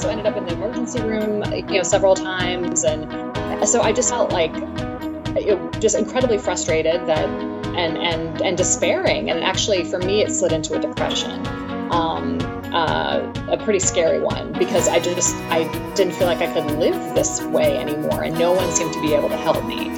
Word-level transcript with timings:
also 0.00 0.08
ended 0.08 0.24
up 0.24 0.34
in 0.34 0.46
the 0.46 0.54
emergency 0.54 0.98
room, 1.02 1.44
you 1.52 1.76
know, 1.76 1.82
several 1.82 2.14
times, 2.14 2.84
and 2.84 3.04
so 3.68 3.82
I 3.82 3.92
just 3.92 4.08
felt 4.08 4.32
like 4.32 4.54
you 5.36 5.56
know, 5.56 5.70
just 5.72 5.94
incredibly 5.94 6.38
frustrated 6.38 7.06
that 7.06 7.28
and 7.76 7.98
and 7.98 8.40
and 8.40 8.56
despairing. 8.56 9.28
And 9.28 9.44
actually, 9.44 9.84
for 9.84 9.98
me, 9.98 10.22
it 10.22 10.32
slid 10.32 10.52
into 10.52 10.72
a 10.72 10.80
depression. 10.80 11.46
Um, 11.92 12.38
uh, 12.72 13.30
a 13.48 13.58
pretty 13.62 13.80
scary 13.80 14.20
one 14.20 14.54
because 14.54 14.88
I 14.88 15.00
just 15.00 15.36
I 15.50 15.64
didn't 15.92 16.14
feel 16.14 16.28
like 16.28 16.38
I 16.38 16.50
could 16.50 16.78
live 16.78 17.14
this 17.14 17.42
way 17.42 17.76
anymore, 17.76 18.22
and 18.22 18.38
no 18.38 18.52
one 18.52 18.72
seemed 18.72 18.94
to 18.94 19.02
be 19.02 19.12
able 19.12 19.28
to 19.28 19.36
help 19.36 19.62
me. 19.66 19.90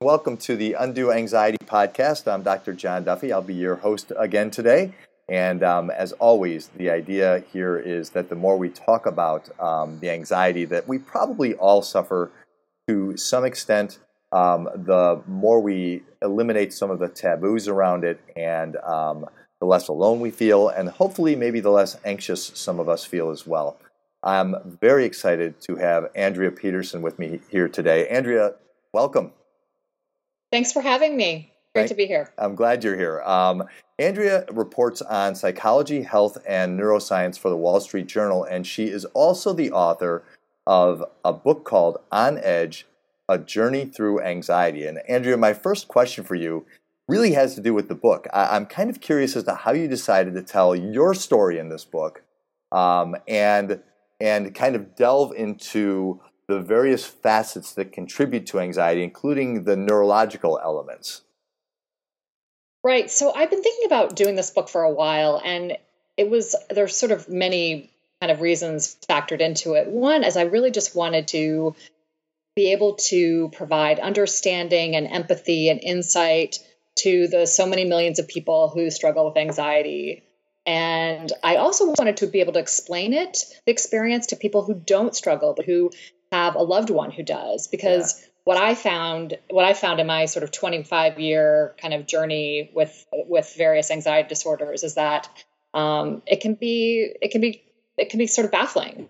Welcome 0.00 0.36
to 0.36 0.54
the 0.54 0.74
Undo 0.74 1.10
Anxiety 1.10 1.58
Podcast. 1.66 2.32
I'm 2.32 2.44
Dr. 2.44 2.74
John 2.74 3.02
Duffy. 3.02 3.32
I'll 3.32 3.42
be 3.42 3.54
your 3.54 3.74
host 3.74 4.12
again 4.16 4.52
today. 4.52 4.92
And 5.28 5.62
um, 5.62 5.90
as 5.90 6.12
always, 6.12 6.68
the 6.68 6.90
idea 6.90 7.42
here 7.52 7.78
is 7.78 8.10
that 8.10 8.28
the 8.28 8.34
more 8.34 8.58
we 8.58 8.68
talk 8.68 9.06
about 9.06 9.48
um, 9.60 9.98
the 10.00 10.10
anxiety 10.10 10.64
that 10.66 10.86
we 10.86 10.98
probably 10.98 11.54
all 11.54 11.80
suffer 11.80 12.30
to 12.88 13.16
some 13.16 13.44
extent, 13.44 13.98
um, 14.32 14.68
the 14.74 15.22
more 15.26 15.60
we 15.60 16.02
eliminate 16.20 16.72
some 16.74 16.90
of 16.90 16.98
the 16.98 17.08
taboos 17.08 17.68
around 17.68 18.04
it 18.04 18.20
and 18.36 18.76
um, 18.76 19.26
the 19.60 19.66
less 19.66 19.88
alone 19.88 20.20
we 20.20 20.30
feel, 20.30 20.68
and 20.68 20.88
hopefully, 20.90 21.34
maybe 21.36 21.60
the 21.60 21.70
less 21.70 21.96
anxious 22.04 22.52
some 22.54 22.78
of 22.78 22.88
us 22.88 23.04
feel 23.04 23.30
as 23.30 23.46
well. 23.46 23.78
I'm 24.22 24.78
very 24.80 25.04
excited 25.04 25.60
to 25.62 25.76
have 25.76 26.10
Andrea 26.14 26.50
Petersen 26.50 27.00
with 27.00 27.18
me 27.18 27.40
here 27.50 27.68
today. 27.68 28.08
Andrea, 28.08 28.54
welcome. 28.92 29.32
Thanks 30.50 30.72
for 30.72 30.82
having 30.82 31.16
me. 31.16 31.53
Great 31.74 31.88
to 31.88 31.94
be 31.94 32.06
here. 32.06 32.30
I'm 32.38 32.54
glad 32.54 32.84
you're 32.84 32.96
here. 32.96 33.20
Um, 33.22 33.64
Andrea 33.98 34.44
reports 34.52 35.02
on 35.02 35.34
psychology, 35.34 36.02
health, 36.02 36.38
and 36.46 36.78
neuroscience 36.78 37.36
for 37.36 37.48
the 37.48 37.56
Wall 37.56 37.80
Street 37.80 38.06
Journal, 38.06 38.44
and 38.44 38.64
she 38.64 38.84
is 38.84 39.04
also 39.06 39.52
the 39.52 39.72
author 39.72 40.22
of 40.68 41.04
a 41.24 41.32
book 41.32 41.64
called 41.64 41.98
On 42.12 42.38
Edge 42.38 42.86
A 43.28 43.38
Journey 43.38 43.86
Through 43.86 44.20
Anxiety. 44.20 44.86
And 44.86 45.00
Andrea, 45.08 45.36
my 45.36 45.52
first 45.52 45.88
question 45.88 46.22
for 46.22 46.36
you 46.36 46.64
really 47.08 47.32
has 47.32 47.56
to 47.56 47.60
do 47.60 47.74
with 47.74 47.88
the 47.88 47.96
book. 47.96 48.28
I- 48.32 48.54
am 48.54 48.66
kind 48.66 48.88
of 48.88 49.00
curious 49.00 49.34
as 49.34 49.42
to 49.44 49.54
how 49.54 49.72
you 49.72 49.88
decided 49.88 50.34
to 50.34 50.42
tell 50.42 50.76
your 50.76 51.12
story 51.12 51.58
in 51.58 51.70
this 51.70 51.84
book 51.84 52.22
um, 52.70 53.16
and, 53.26 53.82
and 54.20 54.54
kind 54.54 54.76
of 54.76 54.94
delve 54.94 55.32
into 55.32 56.20
the 56.46 56.60
various 56.60 57.04
facets 57.04 57.72
that 57.72 57.90
contribute 57.90 58.46
to 58.46 58.60
anxiety, 58.60 59.02
including 59.02 59.64
the 59.64 59.76
neurological 59.76 60.60
elements. 60.62 61.22
Right. 62.84 63.10
So 63.10 63.32
I've 63.34 63.48
been 63.48 63.62
thinking 63.62 63.86
about 63.86 64.14
doing 64.14 64.36
this 64.36 64.50
book 64.50 64.68
for 64.68 64.82
a 64.82 64.92
while, 64.92 65.40
and 65.42 65.78
it 66.18 66.28
was 66.28 66.54
there's 66.68 66.94
sort 66.94 67.12
of 67.12 67.30
many 67.30 67.90
kind 68.20 68.30
of 68.30 68.42
reasons 68.42 68.98
factored 69.08 69.40
into 69.40 69.72
it. 69.72 69.88
One 69.88 70.22
is 70.22 70.36
I 70.36 70.42
really 70.42 70.70
just 70.70 70.94
wanted 70.94 71.28
to 71.28 71.74
be 72.54 72.72
able 72.72 72.96
to 72.96 73.48
provide 73.54 73.98
understanding 73.98 74.96
and 74.96 75.06
empathy 75.06 75.70
and 75.70 75.82
insight 75.82 76.58
to 76.96 77.26
the 77.26 77.46
so 77.46 77.66
many 77.66 77.86
millions 77.86 78.18
of 78.18 78.28
people 78.28 78.68
who 78.68 78.90
struggle 78.90 79.24
with 79.24 79.38
anxiety. 79.38 80.22
And 80.66 81.32
I 81.42 81.56
also 81.56 81.86
wanted 81.86 82.18
to 82.18 82.26
be 82.26 82.40
able 82.40 82.52
to 82.52 82.58
explain 82.58 83.14
it, 83.14 83.38
the 83.64 83.72
experience 83.72 84.26
to 84.26 84.36
people 84.36 84.62
who 84.62 84.74
don't 84.74 85.16
struggle, 85.16 85.54
but 85.54 85.64
who 85.64 85.90
have 86.32 86.54
a 86.54 86.62
loved 86.62 86.90
one 86.90 87.10
who 87.10 87.22
does 87.22 87.66
because. 87.66 88.22
What 88.44 88.56
i 88.56 88.74
found 88.74 89.36
what 89.50 89.64
i 89.64 89.74
found 89.74 90.00
in 90.00 90.06
my 90.06 90.26
sort 90.26 90.42
of 90.42 90.50
25 90.52 91.18
year 91.18 91.74
kind 91.80 91.94
of 91.94 92.06
journey 92.06 92.70
with 92.74 93.06
with 93.12 93.52
various 93.56 93.90
anxiety 93.90 94.28
disorders 94.28 94.82
is 94.84 94.94
that 94.94 95.28
um, 95.72 96.22
it 96.26 96.40
can 96.40 96.54
be 96.54 97.12
it 97.20 97.32
can 97.32 97.40
be 97.40 97.62
it 97.98 98.10
can 98.10 98.18
be 98.18 98.26
sort 98.26 98.44
of 98.44 98.52
baffling 98.52 99.08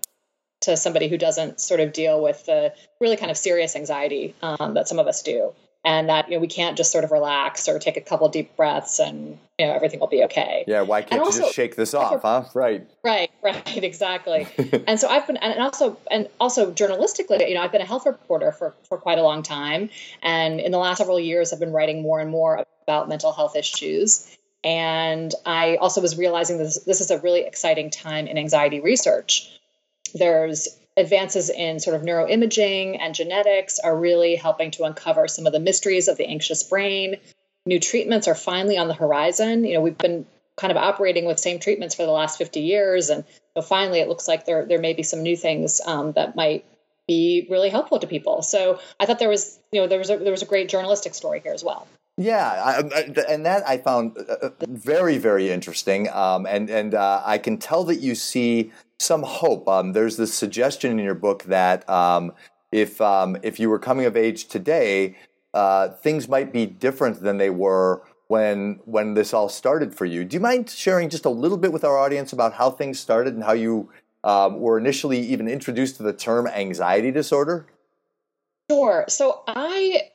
to 0.61 0.75
somebody 0.75 1.07
who 1.07 1.17
doesn't 1.17 1.59
sort 1.59 1.79
of 1.79 1.93
deal 1.93 2.21
with 2.23 2.45
the 2.45 2.73
really 2.99 3.17
kind 3.17 3.29
of 3.29 3.37
serious 3.37 3.75
anxiety 3.75 4.33
um, 4.41 4.73
that 4.73 4.87
some 4.87 4.97
of 4.97 5.05
us 5.05 5.21
do 5.21 5.53
and 5.85 6.09
that 6.09 6.27
you 6.27 6.35
know 6.35 6.41
we 6.41 6.47
can't 6.47 6.75
just 6.75 6.91
sort 6.91 7.03
of 7.03 7.11
relax 7.11 7.69
or 7.69 7.77
take 7.77 7.95
a 7.95 8.01
couple 8.01 8.27
deep 8.27 8.57
breaths 8.57 8.99
and 8.99 9.37
you 9.59 9.65
know 9.65 9.73
everything 9.73 9.99
will 9.99 10.07
be 10.07 10.23
okay. 10.23 10.65
Yeah, 10.67 10.81
why 10.81 11.03
can't 11.03 11.21
also, 11.21 11.39
you 11.39 11.45
just 11.45 11.55
shake 11.55 11.75
this 11.75 11.93
off, 11.93 12.23
huh? 12.23 12.45
Right. 12.53 12.85
Right, 13.03 13.31
right, 13.43 13.83
exactly. 13.83 14.47
and 14.87 14.99
so 14.99 15.07
I've 15.07 15.27
been 15.27 15.37
and 15.37 15.61
also 15.61 15.97
and 16.09 16.27
also 16.41 16.71
journalistically, 16.71 17.47
you 17.47 17.53
know, 17.53 17.61
I've 17.61 17.71
been 17.71 17.81
a 17.81 17.85
health 17.85 18.05
reporter 18.05 18.51
for 18.51 18.73
for 18.89 18.97
quite 18.97 19.19
a 19.19 19.23
long 19.23 19.43
time 19.43 19.89
and 20.21 20.59
in 20.59 20.71
the 20.71 20.79
last 20.79 20.97
several 20.97 21.19
years 21.19 21.53
I've 21.53 21.59
been 21.59 21.73
writing 21.73 22.01
more 22.01 22.19
and 22.19 22.29
more 22.29 22.65
about 22.83 23.07
mental 23.07 23.31
health 23.31 23.55
issues. 23.55 24.35
And 24.63 25.31
I 25.45 25.75
also 25.75 26.01
was 26.01 26.17
realizing 26.17 26.57
this 26.57 26.83
this 26.83 26.99
is 26.99 27.11
a 27.11 27.19
really 27.19 27.41
exciting 27.41 27.91
time 27.91 28.25
in 28.25 28.39
anxiety 28.39 28.81
research. 28.81 29.51
There's 30.15 30.67
advances 30.97 31.49
in 31.49 31.79
sort 31.79 31.95
of 31.95 32.03
neuroimaging 32.03 32.97
and 32.99 33.13
genetics 33.13 33.79
are 33.79 33.95
really 33.95 34.35
helping 34.35 34.71
to 34.71 34.83
uncover 34.83 35.27
some 35.27 35.45
of 35.45 35.53
the 35.53 35.59
mysteries 35.59 36.07
of 36.07 36.17
the 36.17 36.25
anxious 36.25 36.63
brain. 36.63 37.17
New 37.65 37.79
treatments 37.79 38.27
are 38.27 38.35
finally 38.35 38.77
on 38.77 38.87
the 38.87 38.93
horizon. 38.93 39.65
You 39.65 39.75
know, 39.75 39.81
we've 39.81 39.97
been 39.97 40.25
kind 40.55 40.71
of 40.71 40.77
operating 40.77 41.25
with 41.25 41.39
same 41.39 41.59
treatments 41.59 41.95
for 41.95 42.05
the 42.05 42.11
last 42.11 42.37
50 42.37 42.61
years, 42.61 43.09
and 43.09 43.25
so 43.55 43.61
finally 43.61 43.99
it 43.99 44.07
looks 44.07 44.27
like 44.27 44.45
there 44.45 44.65
there 44.65 44.79
may 44.79 44.93
be 44.93 45.03
some 45.03 45.21
new 45.21 45.35
things 45.35 45.81
um, 45.85 46.13
that 46.13 46.35
might 46.35 46.63
be 47.07 47.45
really 47.49 47.69
helpful 47.69 47.99
to 47.99 48.07
people. 48.07 48.41
So 48.41 48.79
I 48.99 49.05
thought 49.05 49.19
there 49.19 49.29
was, 49.29 49.59
you 49.71 49.81
know, 49.81 49.87
there 49.87 49.99
was 49.99 50.09
a, 50.09 50.17
there 50.17 50.31
was 50.31 50.41
a 50.41 50.47
great 50.47 50.69
journalistic 50.69 51.13
story 51.13 51.41
here 51.41 51.53
as 51.53 51.63
well. 51.63 51.87
Yeah, 52.17 52.47
I, 52.47 52.97
I, 52.97 53.01
and 53.29 53.45
that 53.45 53.67
I 53.67 53.77
found 53.77 54.17
uh, 54.17 54.47
uh, 54.47 54.49
very, 54.67 55.17
very 55.17 55.51
interesting. 55.51 56.09
Um, 56.09 56.45
and 56.45 56.69
and 56.69 56.95
uh, 56.95 57.21
I 57.25 57.37
can 57.37 57.57
tell 57.57 57.83
that 57.85 57.99
you 57.99 58.15
see 58.15 58.71
some 58.99 59.23
hope. 59.23 59.67
Um, 59.67 59.91
there's 59.91 60.15
this 60.15 60.33
suggestion 60.33 60.97
in 60.97 61.03
your 61.03 61.15
book 61.15 61.43
that 61.43 61.87
um, 61.89 62.31
if 62.71 63.01
um, 63.01 63.37
if 63.43 63.59
you 63.59 63.69
were 63.69 63.79
coming 63.79 64.05
of 64.05 64.15
age 64.15 64.45
today, 64.45 65.17
uh, 65.53 65.89
things 65.89 66.29
might 66.29 66.53
be 66.53 66.65
different 66.65 67.21
than 67.21 67.37
they 67.37 67.49
were 67.49 68.01
when 68.27 68.79
when 68.85 69.13
this 69.13 69.33
all 69.33 69.49
started 69.49 69.93
for 69.93 70.05
you. 70.05 70.23
Do 70.23 70.35
you 70.35 70.41
mind 70.41 70.69
sharing 70.69 71.09
just 71.09 71.25
a 71.25 71.29
little 71.29 71.57
bit 71.57 71.73
with 71.73 71.83
our 71.83 71.97
audience 71.97 72.31
about 72.31 72.53
how 72.53 72.69
things 72.69 72.97
started 72.97 73.33
and 73.33 73.43
how 73.43 73.53
you 73.53 73.89
um, 74.23 74.61
were 74.61 74.77
initially 74.77 75.19
even 75.19 75.49
introduced 75.49 75.97
to 75.97 76.03
the 76.03 76.13
term 76.13 76.47
anxiety 76.47 77.11
disorder? 77.11 77.67
Sure. 78.71 79.03
So 79.09 79.43
I 79.47 80.11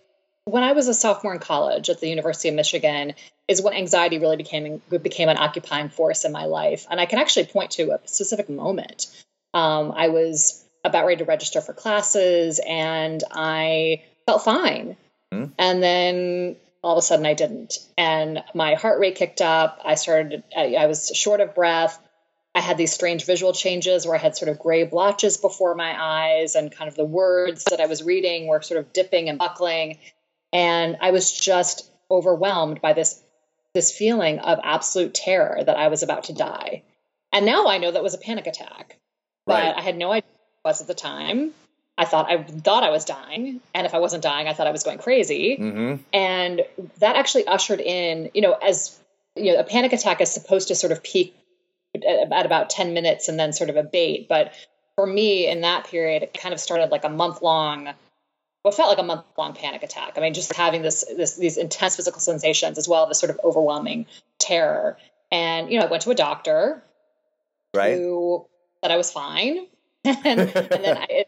when 0.51 0.63
I 0.63 0.73
was 0.73 0.89
a 0.89 0.95
sophomore 0.95 1.33
in 1.33 1.41
college 1.41 1.89
at 1.91 2.01
the 2.01 2.09
University 2.09 2.49
of 2.49 2.55
Michigan, 2.55 3.15
is 3.49 3.63
when 3.63 3.75
anxiety 3.75 4.19
really 4.19 4.37
became 4.37 4.81
became 5.03 5.29
an 5.29 5.39
occupying 5.39 5.89
force 5.89 6.25
in 6.25 6.33
my 6.33 6.45
life, 6.45 6.87
and 6.91 7.01
I 7.01 7.07
can 7.07 7.19
actually 7.19 7.47
point 7.47 7.73
to 7.73 7.93
a 7.93 8.01
specific 8.05 8.49
moment. 8.49 9.07
Um, 9.55 9.93
I 9.95 10.09
was 10.09 10.65
about 10.85 11.07
ready 11.07 11.19
to 11.19 11.25
register 11.25 11.61
for 11.61 11.73
classes, 11.73 12.61
and 12.67 13.23
I 13.31 14.03
felt 14.27 14.45
fine, 14.45 14.97
mm. 15.33 15.51
and 15.59 15.83
then 15.83 16.57
all 16.83 16.93
of 16.93 16.99
a 16.99 17.03
sudden 17.03 17.27
I 17.27 17.35
didn't, 17.35 17.79
and 17.99 18.43
my 18.55 18.75
heart 18.75 19.01
rate 19.01 19.17
kicked 19.17 19.41
up. 19.41 19.81
I 19.85 19.95
started. 19.97 20.43
I, 20.57 20.75
I 20.75 20.87
was 20.87 21.11
short 21.15 21.41
of 21.41 21.55
breath. 21.55 21.99
I 22.55 22.61
had 22.61 22.77
these 22.79 22.93
strange 22.93 23.27
visual 23.27 23.53
changes 23.53 24.07
where 24.07 24.17
I 24.17 24.19
had 24.19 24.37
sort 24.37 24.49
of 24.49 24.59
gray 24.59 24.83
blotches 24.83 25.37
before 25.37 25.75
my 25.75 25.95
eyes, 25.97 26.55
and 26.55 26.71
kind 26.71 26.89
of 26.89 26.97
the 26.97 27.05
words 27.05 27.65
that 27.65 27.81
I 27.81 27.87
was 27.87 28.03
reading 28.03 28.47
were 28.47 28.63
sort 28.63 28.81
of 28.81 28.93
dipping 28.93 29.29
and 29.29 29.39
buckling. 29.39 29.99
And 30.53 30.97
I 31.01 31.11
was 31.11 31.33
just 31.33 31.91
overwhelmed 32.11 32.81
by 32.81 32.93
this 32.93 33.23
this 33.73 33.97
feeling 33.97 34.41
of 34.41 34.59
absolute 34.65 35.15
terror 35.15 35.63
that 35.63 35.77
I 35.77 35.89
was 35.89 36.03
about 36.03 36.25
to 36.25 36.33
die. 36.33 36.83
And 37.33 37.47
now 37.47 37.69
I 37.69 37.79
know 37.79 37.93
that 37.93 38.03
was 38.03 38.15
a 38.15 38.19
panic 38.19 38.49
attack. 38.49 38.99
But 39.47 39.63
right. 39.65 39.75
I 39.77 39.81
had 39.81 39.97
no 39.97 40.11
idea 40.11 40.29
what 40.63 40.71
it 40.71 40.73
was 40.73 40.81
at 40.81 40.87
the 40.89 40.95
time. 40.95 41.53
I 41.97 42.05
thought 42.05 42.31
I 42.31 42.43
thought 42.43 42.83
I 42.83 42.91
was 42.91 43.05
dying, 43.05 43.61
and 43.75 43.87
if 43.87 43.95
I 43.95 43.99
wasn't 43.99 44.23
dying, 44.23 44.49
I 44.49 44.55
thought 44.55 44.67
I 44.67 44.71
was 44.71 44.85
going 44.85 44.99
crazy. 44.99 45.57
Mm-hmm. 45.61 46.03
And 46.15 46.63
that 46.99 47.17
actually 47.17 47.47
ushered 47.47 47.81
in, 47.81 48.31
you 48.33 48.41
know, 48.41 48.53
as 48.55 48.99
you 49.37 49.53
know, 49.53 49.61
a 49.61 49.65
panic 49.65 49.93
attack 49.93 50.21
is 50.21 50.31
supposed 50.31 50.69
to 50.69 50.75
sort 50.75 50.93
of 50.93 51.03
peak 51.03 51.37
at 51.95 52.47
about 52.47 52.71
10 52.71 52.95
minutes 52.95 53.29
and 53.29 53.39
then 53.39 53.53
sort 53.53 53.69
of 53.69 53.77
abate. 53.77 54.29
But 54.29 54.55
for 54.95 55.07
me, 55.07 55.47
in 55.47 55.61
that 55.63 55.89
period, 55.89 56.23
it 56.23 56.35
kind 56.35 56.55
of 56.55 56.61
started 56.61 56.91
like 56.91 57.05
a 57.05 57.09
month 57.09 57.43
long 57.43 57.91
what 58.63 58.75
felt 58.75 58.91
like 58.91 58.99
a 58.99 59.03
month 59.03 59.25
long 59.39 59.55
panic 59.55 59.83
attack. 59.83 60.15
I 60.17 60.21
mean, 60.21 60.35
just 60.35 60.55
having 60.55 60.83
this, 60.83 61.05
this 61.17 61.37
these 61.37 61.57
intense 61.57 61.97
physical 61.97 62.21
sensations 62.21 62.79
as 62.79 62.89
well 62.89 63.07
this 63.07 63.19
sort 63.19 63.31
of 63.31 63.41
overwhelming 63.43 64.07
terror. 64.39 64.99
And 65.31 65.71
you 65.71 65.79
know, 65.79 65.87
I 65.87 65.91
went 65.91 66.03
to 66.03 66.11
a 66.11 66.15
doctor 66.15 66.83
right. 67.75 67.97
who 67.97 68.47
said 68.83 68.91
I 68.91 68.97
was 68.97 69.11
fine, 69.11 69.67
and, 70.05 70.41
and 70.41 70.85
then 70.85 70.99
I 70.99 71.25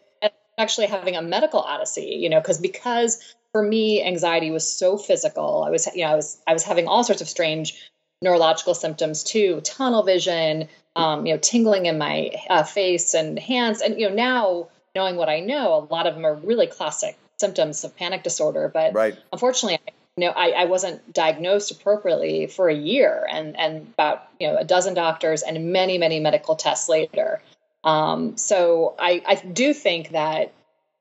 actually 0.58 0.86
having 0.86 1.16
a 1.16 1.22
medical 1.22 1.60
odyssey. 1.60 2.18
You 2.20 2.28
know, 2.28 2.40
because 2.40 2.58
because 2.58 3.34
for 3.52 3.62
me, 3.62 4.02
anxiety 4.02 4.50
was 4.50 4.70
so 4.70 4.98
physical. 4.98 5.64
I 5.66 5.70
was 5.70 5.88
you 5.94 6.04
know 6.04 6.10
I 6.10 6.16
was 6.16 6.40
I 6.46 6.52
was 6.52 6.64
having 6.64 6.86
all 6.86 7.04
sorts 7.04 7.22
of 7.22 7.28
strange 7.28 7.90
neurological 8.20 8.74
symptoms 8.74 9.24
too, 9.24 9.60
tunnel 9.62 10.02
vision, 10.04 10.68
um, 10.94 11.26
you 11.26 11.32
know, 11.32 11.38
tingling 11.38 11.86
in 11.86 11.98
my 11.98 12.30
uh, 12.48 12.62
face 12.62 13.14
and 13.14 13.38
hands, 13.38 13.80
and 13.80 13.98
you 13.98 14.08
know 14.08 14.14
now 14.14 14.68
knowing 14.94 15.16
what 15.16 15.30
I 15.30 15.40
know, 15.40 15.74
a 15.74 15.92
lot 15.92 16.06
of 16.06 16.14
them 16.14 16.26
are 16.26 16.34
really 16.34 16.66
classic 16.66 17.16
symptoms 17.38 17.84
of 17.84 17.96
panic 17.96 18.22
disorder. 18.22 18.70
But 18.72 18.94
right. 18.94 19.16
unfortunately, 19.32 19.78
you 20.16 20.26
know, 20.26 20.32
I, 20.32 20.50
I 20.50 20.64
wasn't 20.66 21.12
diagnosed 21.12 21.70
appropriately 21.70 22.46
for 22.46 22.68
a 22.68 22.74
year 22.74 23.26
and, 23.30 23.58
and 23.58 23.88
about, 23.94 24.28
you 24.38 24.48
know, 24.48 24.56
a 24.56 24.64
dozen 24.64 24.94
doctors 24.94 25.42
and 25.42 25.72
many, 25.72 25.98
many 25.98 26.20
medical 26.20 26.54
tests 26.54 26.88
later. 26.88 27.42
Um, 27.82 28.36
so 28.36 28.94
I, 28.98 29.22
I 29.26 29.34
do 29.36 29.72
think 29.72 30.10
that, 30.10 30.52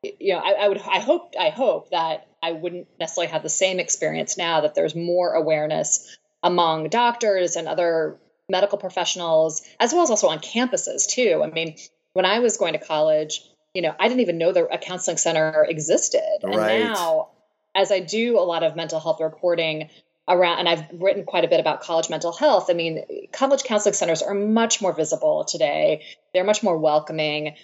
you 0.01 0.33
know, 0.33 0.39
I, 0.39 0.51
I 0.53 0.67
would, 0.69 0.79
I 0.79 0.99
hope, 0.99 1.33
I 1.39 1.49
hope 1.49 1.91
that 1.91 2.27
I 2.41 2.53
wouldn't 2.53 2.87
necessarily 2.99 3.31
have 3.31 3.43
the 3.43 3.49
same 3.49 3.79
experience 3.79 4.37
now 4.37 4.61
that 4.61 4.75
there's 4.75 4.95
more 4.95 5.33
awareness 5.33 6.17
among 6.41 6.89
doctors 6.89 7.55
and 7.55 7.67
other 7.67 8.17
medical 8.49 8.77
professionals, 8.77 9.61
as 9.79 9.93
well 9.93 10.03
as 10.03 10.09
also 10.09 10.29
on 10.29 10.39
campuses 10.39 11.07
too. 11.07 11.41
I 11.43 11.51
mean, 11.51 11.75
when 12.13 12.25
I 12.25 12.39
was 12.39 12.57
going 12.57 12.73
to 12.73 12.79
college, 12.79 13.43
you 13.73 13.81
know, 13.81 13.95
I 13.99 14.07
didn't 14.07 14.21
even 14.21 14.37
know 14.37 14.51
that 14.51 14.67
a 14.71 14.77
counseling 14.77 15.17
center 15.17 15.65
existed. 15.67 16.39
Right. 16.43 16.81
And 16.81 16.93
now, 16.93 17.29
as 17.75 17.91
I 17.91 17.99
do 17.99 18.37
a 18.37 18.41
lot 18.41 18.63
of 18.63 18.75
mental 18.75 18.99
health 18.99 19.19
reporting 19.21 19.89
around, 20.27 20.59
and 20.59 20.69
I've 20.69 20.85
written 20.93 21.23
quite 21.23 21.45
a 21.45 21.47
bit 21.47 21.59
about 21.59 21.81
college 21.81 22.09
mental 22.09 22.33
health, 22.33 22.69
I 22.69 22.73
mean, 22.73 23.29
college 23.31 23.63
counseling 23.63 23.93
centers 23.93 24.21
are 24.21 24.33
much 24.33 24.81
more 24.81 24.93
visible 24.93 25.45
today. 25.45 26.03
They're 26.33 26.43
much 26.43 26.63
more 26.63 26.77
welcoming. 26.77 27.55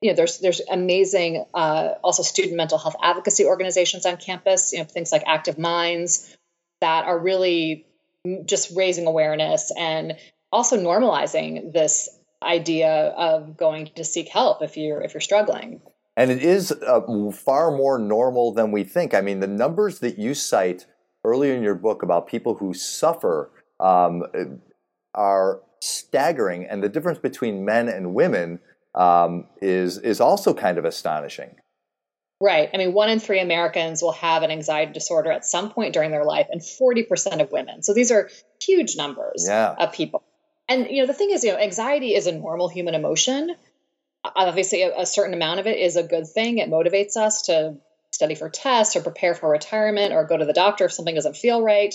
You 0.00 0.10
know, 0.10 0.16
there's 0.16 0.38
there's 0.38 0.60
amazing 0.70 1.44
uh, 1.54 1.94
also 2.04 2.22
student 2.22 2.56
mental 2.56 2.78
health 2.78 2.96
advocacy 3.02 3.44
organizations 3.44 4.06
on 4.06 4.18
campus. 4.18 4.72
You 4.72 4.80
know, 4.80 4.84
things 4.84 5.10
like 5.10 5.24
Active 5.26 5.58
Minds 5.58 6.36
that 6.80 7.06
are 7.06 7.18
really 7.18 7.86
just 8.44 8.76
raising 8.76 9.06
awareness 9.06 9.72
and 9.76 10.16
also 10.52 10.76
normalizing 10.76 11.72
this 11.72 12.08
idea 12.42 13.08
of 13.16 13.56
going 13.56 13.90
to 13.96 14.04
seek 14.04 14.28
help 14.28 14.62
if 14.62 14.76
you're 14.76 15.00
if 15.00 15.14
you're 15.14 15.20
struggling. 15.20 15.80
And 16.16 16.30
it 16.30 16.42
is 16.42 16.72
uh, 16.72 17.30
far 17.32 17.70
more 17.70 17.98
normal 17.98 18.52
than 18.52 18.72
we 18.72 18.84
think. 18.84 19.12
I 19.12 19.20
mean, 19.20 19.40
the 19.40 19.46
numbers 19.46 19.98
that 19.98 20.18
you 20.18 20.32
cite 20.32 20.86
earlier 21.24 21.54
in 21.54 21.62
your 21.62 21.74
book 21.74 22.02
about 22.02 22.26
people 22.26 22.54
who 22.54 22.72
suffer 22.72 23.50
um, 23.80 24.22
are 25.14 25.60
staggering, 25.80 26.64
and 26.64 26.82
the 26.82 26.88
difference 26.88 27.18
between 27.18 27.64
men 27.64 27.88
and 27.88 28.14
women 28.14 28.60
um, 28.94 29.46
is 29.60 29.98
is 29.98 30.20
also 30.20 30.54
kind 30.54 30.78
of 30.78 30.84
astonishing. 30.84 31.56
Right. 32.40 32.68
I 32.72 32.76
mean, 32.76 32.92
one 32.92 33.08
in 33.08 33.18
three 33.18 33.40
Americans 33.40 34.02
will 34.02 34.12
have 34.12 34.42
an 34.42 34.50
anxiety 34.50 34.92
disorder 34.92 35.30
at 35.30 35.46
some 35.46 35.70
point 35.70 35.94
during 35.94 36.10
their 36.10 36.24
life, 36.24 36.46
and 36.50 36.60
40% 36.60 37.40
of 37.40 37.50
women. 37.50 37.82
So 37.82 37.94
these 37.94 38.10
are 38.10 38.28
huge 38.60 38.96
numbers 38.96 39.46
yeah. 39.48 39.74
of 39.78 39.92
people. 39.92 40.22
And, 40.68 40.88
you 40.90 41.02
know, 41.02 41.06
the 41.06 41.14
thing 41.14 41.30
is, 41.30 41.44
you 41.44 41.52
know, 41.52 41.58
anxiety 41.58 42.14
is 42.14 42.26
a 42.26 42.32
normal 42.32 42.68
human 42.68 42.94
emotion. 42.94 43.54
Obviously, 44.24 44.82
a, 44.82 45.00
a 45.00 45.06
certain 45.06 45.34
amount 45.34 45.60
of 45.60 45.66
it 45.66 45.78
is 45.78 45.96
a 45.96 46.02
good 46.02 46.26
thing. 46.26 46.58
It 46.58 46.68
motivates 46.68 47.16
us 47.16 47.42
to 47.42 47.76
study 48.10 48.34
for 48.34 48.48
tests 48.48 48.96
or 48.96 49.02
prepare 49.02 49.34
for 49.34 49.48
retirement 49.48 50.12
or 50.12 50.24
go 50.24 50.36
to 50.36 50.44
the 50.44 50.52
doctor 50.52 50.86
if 50.86 50.92
something 50.92 51.14
doesn't 51.14 51.36
feel 51.36 51.62
right. 51.62 51.94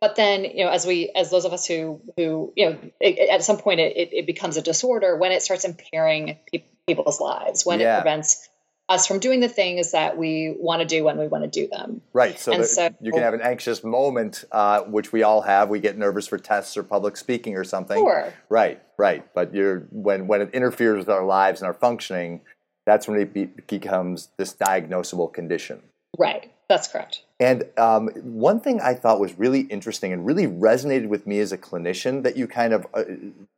But 0.00 0.16
then, 0.16 0.44
you 0.44 0.64
know, 0.64 0.70
as 0.70 0.84
we, 0.84 1.10
as 1.14 1.30
those 1.30 1.44
of 1.44 1.52
us 1.52 1.66
who, 1.66 2.00
who, 2.16 2.52
you 2.56 2.70
know, 2.70 2.78
it, 3.00 3.18
it, 3.18 3.30
at 3.30 3.44
some 3.44 3.58
point 3.58 3.80
it, 3.80 4.12
it, 4.12 4.26
becomes 4.26 4.56
a 4.56 4.62
disorder 4.62 5.16
when 5.16 5.30
it 5.30 5.42
starts 5.42 5.64
impairing 5.64 6.38
pe- 6.52 6.64
people's 6.88 7.20
lives, 7.20 7.64
when 7.64 7.78
yeah. 7.78 7.98
it 7.98 8.02
prevents 8.02 8.48
us 8.92 9.06
from 9.06 9.18
doing 9.18 9.40
the 9.40 9.48
things 9.48 9.92
that 9.92 10.16
we 10.16 10.54
want 10.58 10.80
to 10.80 10.86
do 10.86 11.04
when 11.04 11.18
we 11.18 11.26
want 11.26 11.44
to 11.44 11.50
do 11.50 11.66
them. 11.68 12.02
Right. 12.12 12.38
So, 12.38 12.62
so 12.62 12.90
you 13.00 13.10
can 13.10 13.22
have 13.22 13.34
an 13.34 13.40
anxious 13.40 13.82
moment, 13.82 14.44
uh, 14.52 14.82
which 14.82 15.12
we 15.12 15.22
all 15.22 15.42
have. 15.42 15.68
We 15.68 15.80
get 15.80 15.96
nervous 15.96 16.28
for 16.28 16.38
tests 16.38 16.76
or 16.76 16.82
public 16.82 17.16
speaking 17.16 17.56
or 17.56 17.64
something. 17.64 17.98
Sure. 17.98 18.32
Right. 18.48 18.82
Right. 18.98 19.26
But 19.34 19.54
you're 19.54 19.80
when 19.90 20.26
when 20.26 20.42
it 20.42 20.50
interferes 20.52 20.98
with 20.98 21.08
our 21.08 21.24
lives 21.24 21.60
and 21.60 21.66
our 21.66 21.74
functioning, 21.74 22.42
that's 22.86 23.08
when 23.08 23.18
it 23.20 23.32
be, 23.32 23.46
becomes 23.46 24.28
this 24.36 24.54
diagnosable 24.54 25.32
condition. 25.32 25.82
Right. 26.18 26.52
That's 26.68 26.88
correct. 26.88 27.22
And 27.40 27.64
um, 27.76 28.08
one 28.08 28.60
thing 28.60 28.80
I 28.80 28.94
thought 28.94 29.20
was 29.20 29.38
really 29.38 29.60
interesting 29.62 30.12
and 30.12 30.24
really 30.24 30.46
resonated 30.46 31.08
with 31.08 31.26
me 31.26 31.40
as 31.40 31.52
a 31.52 31.58
clinician 31.58 32.22
that 32.22 32.36
you 32.36 32.46
kind 32.46 32.72
of 32.72 32.86
uh, 32.94 33.04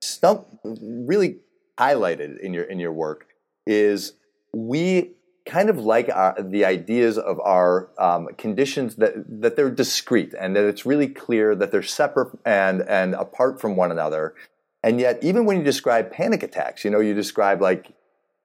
stump, 0.00 0.46
really 0.64 1.36
highlighted 1.78 2.38
in 2.38 2.54
your 2.54 2.64
in 2.64 2.78
your 2.78 2.92
work 2.92 3.26
is 3.66 4.12
we 4.52 5.10
kind 5.46 5.68
of 5.68 5.78
like 5.78 6.08
our, 6.08 6.34
the 6.40 6.64
ideas 6.64 7.18
of 7.18 7.38
our 7.40 7.90
um, 7.98 8.28
conditions 8.38 8.96
that 8.96 9.14
that 9.42 9.56
they're 9.56 9.70
discrete 9.70 10.34
and 10.38 10.56
that 10.56 10.64
it's 10.64 10.86
really 10.86 11.08
clear 11.08 11.54
that 11.54 11.70
they're 11.70 11.82
separate 11.82 12.38
and 12.44 12.82
and 12.82 13.14
apart 13.14 13.60
from 13.60 13.76
one 13.76 13.90
another. 13.90 14.34
And 14.82 15.00
yet, 15.00 15.18
even 15.22 15.46
when 15.46 15.58
you 15.58 15.64
describe 15.64 16.10
panic 16.10 16.42
attacks, 16.42 16.84
you 16.84 16.90
know, 16.90 17.00
you 17.00 17.14
describe 17.14 17.60
like 17.60 17.92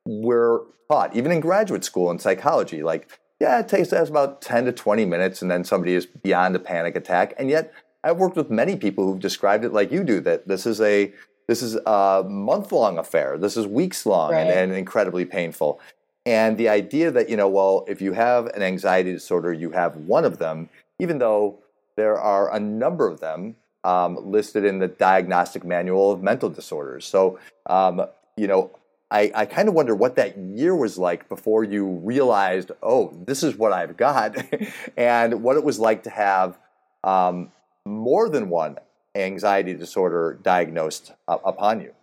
we're 0.05 0.61
taught, 0.89 1.15
even 1.15 1.31
in 1.31 1.39
graduate 1.39 1.83
school 1.83 2.09
in 2.11 2.19
psychology, 2.19 2.83
like 2.83 3.09
yeah, 3.39 3.59
it 3.59 3.69
takes 3.69 3.93
us 3.93 4.09
about 4.09 4.41
ten 4.41 4.65
to 4.65 4.71
twenty 4.71 5.05
minutes, 5.05 5.41
and 5.41 5.49
then 5.49 5.63
somebody 5.63 5.95
is 5.95 6.05
beyond 6.05 6.55
a 6.55 6.59
panic 6.59 6.95
attack. 6.95 7.33
And 7.37 7.49
yet, 7.49 7.73
I've 8.03 8.17
worked 8.17 8.35
with 8.35 8.49
many 8.49 8.75
people 8.75 9.05
who've 9.05 9.19
described 9.19 9.63
it 9.63 9.73
like 9.73 9.91
you 9.91 10.03
do 10.03 10.19
that 10.21 10.47
this 10.47 10.65
is 10.65 10.81
a 10.81 11.13
this 11.47 11.61
is 11.61 11.75
a 11.85 12.23
month 12.27 12.71
long 12.71 12.97
affair. 12.97 13.37
This 13.37 13.57
is 13.57 13.65
weeks 13.65 14.05
long 14.05 14.31
right. 14.31 14.41
and, 14.41 14.49
and 14.49 14.73
incredibly 14.73 15.25
painful. 15.25 15.81
And 16.25 16.57
the 16.57 16.69
idea 16.69 17.11
that, 17.11 17.29
you 17.29 17.37
know, 17.37 17.47
well, 17.47 17.85
if 17.87 18.01
you 18.01 18.13
have 18.13 18.47
an 18.47 18.61
anxiety 18.61 19.13
disorder, 19.13 19.53
you 19.53 19.71
have 19.71 19.95
one 19.95 20.25
of 20.25 20.37
them, 20.37 20.69
even 20.99 21.17
though 21.17 21.59
there 21.95 22.19
are 22.19 22.53
a 22.53 22.59
number 22.59 23.07
of 23.07 23.19
them 23.19 23.55
um, 23.83 24.17
listed 24.21 24.65
in 24.65 24.79
the 24.79 24.87
diagnostic 24.87 25.63
manual 25.63 26.11
of 26.11 26.21
mental 26.21 26.49
disorders. 26.49 27.05
So, 27.05 27.39
um, 27.65 28.05
you 28.35 28.47
know, 28.47 28.71
I, 29.11 29.31
I 29.33 29.45
kind 29.45 29.67
of 29.67 29.73
wonder 29.73 29.95
what 29.95 30.15
that 30.17 30.37
year 30.37 30.75
was 30.75 30.97
like 30.97 31.27
before 31.29 31.63
you 31.63 31.85
realized, 32.03 32.71
oh, 32.83 33.11
this 33.25 33.41
is 33.41 33.55
what 33.55 33.73
I've 33.73 33.97
got, 33.97 34.35
and 34.97 35.41
what 35.41 35.57
it 35.57 35.63
was 35.63 35.79
like 35.79 36.03
to 36.03 36.09
have 36.09 36.59
um, 37.03 37.51
more 37.85 38.29
than 38.29 38.49
one 38.49 38.77
anxiety 39.15 39.73
disorder 39.73 40.39
diagnosed 40.43 41.13
uh, 41.27 41.37
upon 41.43 41.81
you. 41.81 41.93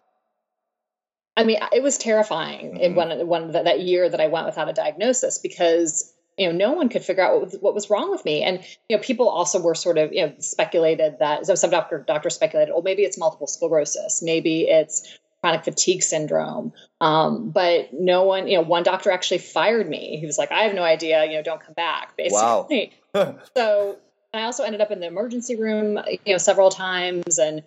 I 1.36 1.44
mean, 1.44 1.58
it 1.72 1.82
was 1.82 1.98
terrifying 1.98 2.72
mm-hmm. 2.72 2.80
in 2.80 2.94
one 2.94 3.26
one 3.26 3.52
that, 3.52 3.64
that 3.64 3.80
year 3.80 4.08
that 4.08 4.20
I 4.20 4.28
went 4.28 4.46
without 4.46 4.68
a 4.68 4.72
diagnosis 4.72 5.38
because 5.38 6.12
you 6.38 6.46
know 6.46 6.56
no 6.56 6.72
one 6.72 6.88
could 6.88 7.02
figure 7.02 7.24
out 7.24 7.32
what 7.32 7.42
was, 7.42 7.56
what 7.60 7.74
was 7.74 7.90
wrong 7.90 8.10
with 8.10 8.24
me, 8.24 8.42
and 8.42 8.64
you 8.88 8.96
know 8.96 9.02
people 9.02 9.28
also 9.28 9.60
were 9.60 9.74
sort 9.74 9.98
of 9.98 10.12
you 10.12 10.26
know 10.26 10.32
speculated 10.38 11.18
that 11.18 11.46
so 11.46 11.54
some 11.54 11.70
doctor 11.70 11.98
doctors 12.06 12.34
speculated, 12.34 12.72
oh 12.74 12.82
maybe 12.82 13.02
it's 13.02 13.18
multiple 13.18 13.46
sclerosis, 13.46 14.22
maybe 14.22 14.62
it's 14.62 15.18
chronic 15.42 15.64
fatigue 15.64 16.02
syndrome, 16.02 16.72
um, 17.00 17.50
but 17.50 17.92
no 17.92 18.24
one 18.24 18.48
you 18.48 18.56
know 18.56 18.62
one 18.62 18.82
doctor 18.82 19.10
actually 19.10 19.38
fired 19.38 19.88
me. 19.88 20.16
He 20.18 20.26
was 20.26 20.38
like, 20.38 20.50
I 20.52 20.62
have 20.62 20.74
no 20.74 20.82
idea, 20.82 21.24
you 21.26 21.32
know, 21.32 21.42
don't 21.42 21.60
come 21.60 21.74
back, 21.74 22.16
basically. 22.16 22.92
Wow. 23.14 23.38
so 23.54 23.98
I 24.32 24.42
also 24.42 24.64
ended 24.64 24.80
up 24.80 24.90
in 24.90 25.00
the 25.00 25.06
emergency 25.06 25.56
room, 25.56 26.00
you 26.24 26.32
know, 26.32 26.38
several 26.38 26.70
times, 26.70 27.38
and 27.38 27.62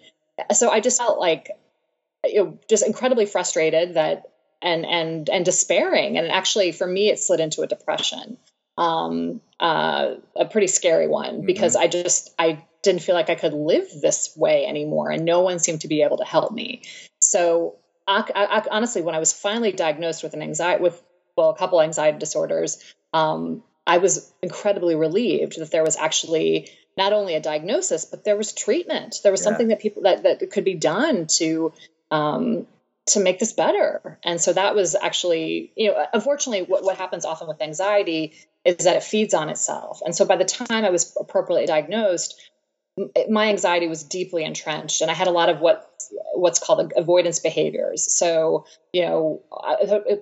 so 0.53 0.69
I 0.71 0.79
just 0.79 0.97
felt 0.97 1.19
like 1.19 1.51
you 2.25 2.43
know, 2.43 2.59
just 2.69 2.85
incredibly 2.85 3.25
frustrated 3.25 3.95
that 3.95 4.29
and 4.61 4.85
and 4.85 5.29
and 5.29 5.45
despairing. 5.45 6.17
And 6.17 6.29
actually, 6.31 6.71
for 6.71 6.87
me, 6.87 7.09
it 7.09 7.19
slid 7.19 7.39
into 7.39 7.61
a 7.61 7.67
depression, 7.67 8.37
um, 8.77 9.41
uh, 9.59 10.15
a 10.35 10.45
pretty 10.45 10.67
scary 10.67 11.07
one 11.07 11.37
mm-hmm. 11.37 11.45
because 11.45 11.75
I 11.75 11.87
just 11.87 12.33
I 12.37 12.63
didn't 12.81 13.01
feel 13.01 13.15
like 13.15 13.29
I 13.29 13.35
could 13.35 13.53
live 13.53 13.87
this 14.01 14.35
way 14.35 14.65
anymore, 14.65 15.11
and 15.11 15.25
no 15.25 15.41
one 15.41 15.59
seemed 15.59 15.81
to 15.81 15.87
be 15.87 16.03
able 16.03 16.17
to 16.17 16.25
help 16.25 16.51
me. 16.51 16.83
So 17.19 17.75
I, 18.07 18.23
I, 18.35 18.63
honestly, 18.71 19.01
when 19.01 19.15
I 19.15 19.19
was 19.19 19.33
finally 19.33 19.71
diagnosed 19.71 20.23
with 20.23 20.33
an 20.33 20.41
anxiety 20.41 20.81
with 20.81 21.01
well, 21.35 21.49
a 21.49 21.55
couple 21.55 21.81
anxiety 21.81 22.17
disorders, 22.17 22.83
um, 23.13 23.63
I 23.87 23.99
was 23.99 24.31
incredibly 24.41 24.95
relieved 24.95 25.59
that 25.59 25.71
there 25.71 25.83
was 25.83 25.95
actually 25.95 26.69
not 26.97 27.13
only 27.13 27.35
a 27.35 27.39
diagnosis, 27.39 28.03
but 28.05 28.25
there 28.25 28.35
was 28.35 28.51
treatment. 28.51 29.19
There 29.23 29.31
was 29.31 29.41
yeah. 29.41 29.45
something 29.45 29.69
that 29.69 29.79
people 29.79 30.03
that, 30.03 30.23
that 30.23 30.51
could 30.51 30.65
be 30.65 30.75
done 30.75 31.27
to 31.37 31.71
um, 32.11 32.67
to 33.07 33.19
make 33.19 33.39
this 33.39 33.53
better. 33.53 34.19
And 34.23 34.39
so 34.39 34.53
that 34.53 34.75
was 34.75 34.95
actually, 34.95 35.71
you 35.75 35.91
know, 35.91 36.05
unfortunately, 36.13 36.65
what, 36.65 36.83
what 36.83 36.97
happens 36.97 37.25
often 37.25 37.47
with 37.47 37.61
anxiety 37.61 38.33
is 38.65 38.85
that 38.85 38.97
it 38.97 39.03
feeds 39.03 39.33
on 39.33 39.49
itself. 39.49 40.01
And 40.05 40.15
so 40.15 40.25
by 40.25 40.35
the 40.35 40.45
time 40.45 40.85
I 40.85 40.89
was 40.89 41.15
appropriately 41.19 41.65
diagnosed, 41.65 42.39
my 43.29 43.47
anxiety 43.47 43.87
was 43.87 44.03
deeply 44.03 44.43
entrenched, 44.43 45.01
and 45.01 45.09
I 45.09 45.13
had 45.13 45.27
a 45.27 45.31
lot 45.31 45.47
of 45.49 45.61
what 45.61 45.89
what's 46.33 46.59
called 46.59 46.91
avoidance 46.95 47.39
behaviors. 47.39 48.11
So, 48.13 48.65
you 48.91 49.03
know, 49.03 49.41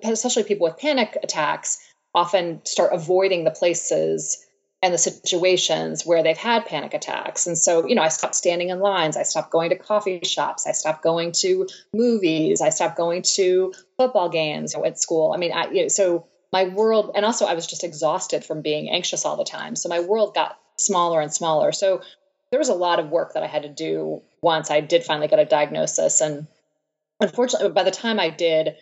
especially 0.04 0.44
people 0.44 0.68
with 0.68 0.78
panic 0.78 1.16
attacks 1.22 1.78
often 2.14 2.64
start 2.64 2.92
avoiding 2.92 3.44
the 3.44 3.50
places 3.50 4.46
and 4.80 4.94
the 4.94 4.98
situations 4.98 6.06
where 6.06 6.22
they've 6.22 6.36
had 6.36 6.66
panic 6.66 6.94
attacks. 6.94 7.46
And 7.46 7.58
so, 7.58 7.86
you 7.86 7.96
know, 7.96 8.02
I 8.02 8.08
stopped 8.08 8.36
standing 8.36 8.68
in 8.68 8.78
lines. 8.78 9.16
I 9.16 9.24
stopped 9.24 9.50
going 9.50 9.70
to 9.70 9.76
coffee 9.76 10.20
shops. 10.22 10.66
I 10.66 10.72
stopped 10.72 11.02
going 11.02 11.32
to 11.40 11.66
movies. 11.92 12.60
I 12.60 12.68
stopped 12.68 12.96
going 12.96 13.22
to 13.34 13.74
football 13.96 14.28
games 14.28 14.74
at 14.74 15.00
school. 15.00 15.32
I 15.32 15.38
mean, 15.38 15.52
I, 15.52 15.68
you 15.70 15.82
know, 15.82 15.88
so 15.88 16.26
my 16.52 16.64
world, 16.68 17.12
and 17.16 17.24
also 17.24 17.44
I 17.44 17.54
was 17.54 17.66
just 17.66 17.82
exhausted 17.82 18.44
from 18.44 18.62
being 18.62 18.88
anxious 18.88 19.24
all 19.24 19.36
the 19.36 19.44
time. 19.44 19.74
So 19.74 19.88
my 19.88 20.00
world 20.00 20.34
got 20.34 20.58
smaller 20.76 21.20
and 21.20 21.32
smaller. 21.34 21.72
So 21.72 22.02
there 22.50 22.60
was 22.60 22.68
a 22.68 22.74
lot 22.74 23.00
of 23.00 23.10
work 23.10 23.34
that 23.34 23.42
I 23.42 23.46
had 23.48 23.62
to 23.62 23.68
do 23.68 24.22
once 24.40 24.70
I 24.70 24.80
did 24.80 25.02
finally 25.02 25.28
get 25.28 25.40
a 25.40 25.44
diagnosis. 25.44 26.20
And 26.20 26.46
unfortunately, 27.20 27.70
by 27.70 27.82
the 27.82 27.90
time 27.90 28.20
I 28.20 28.30
did, 28.30 28.76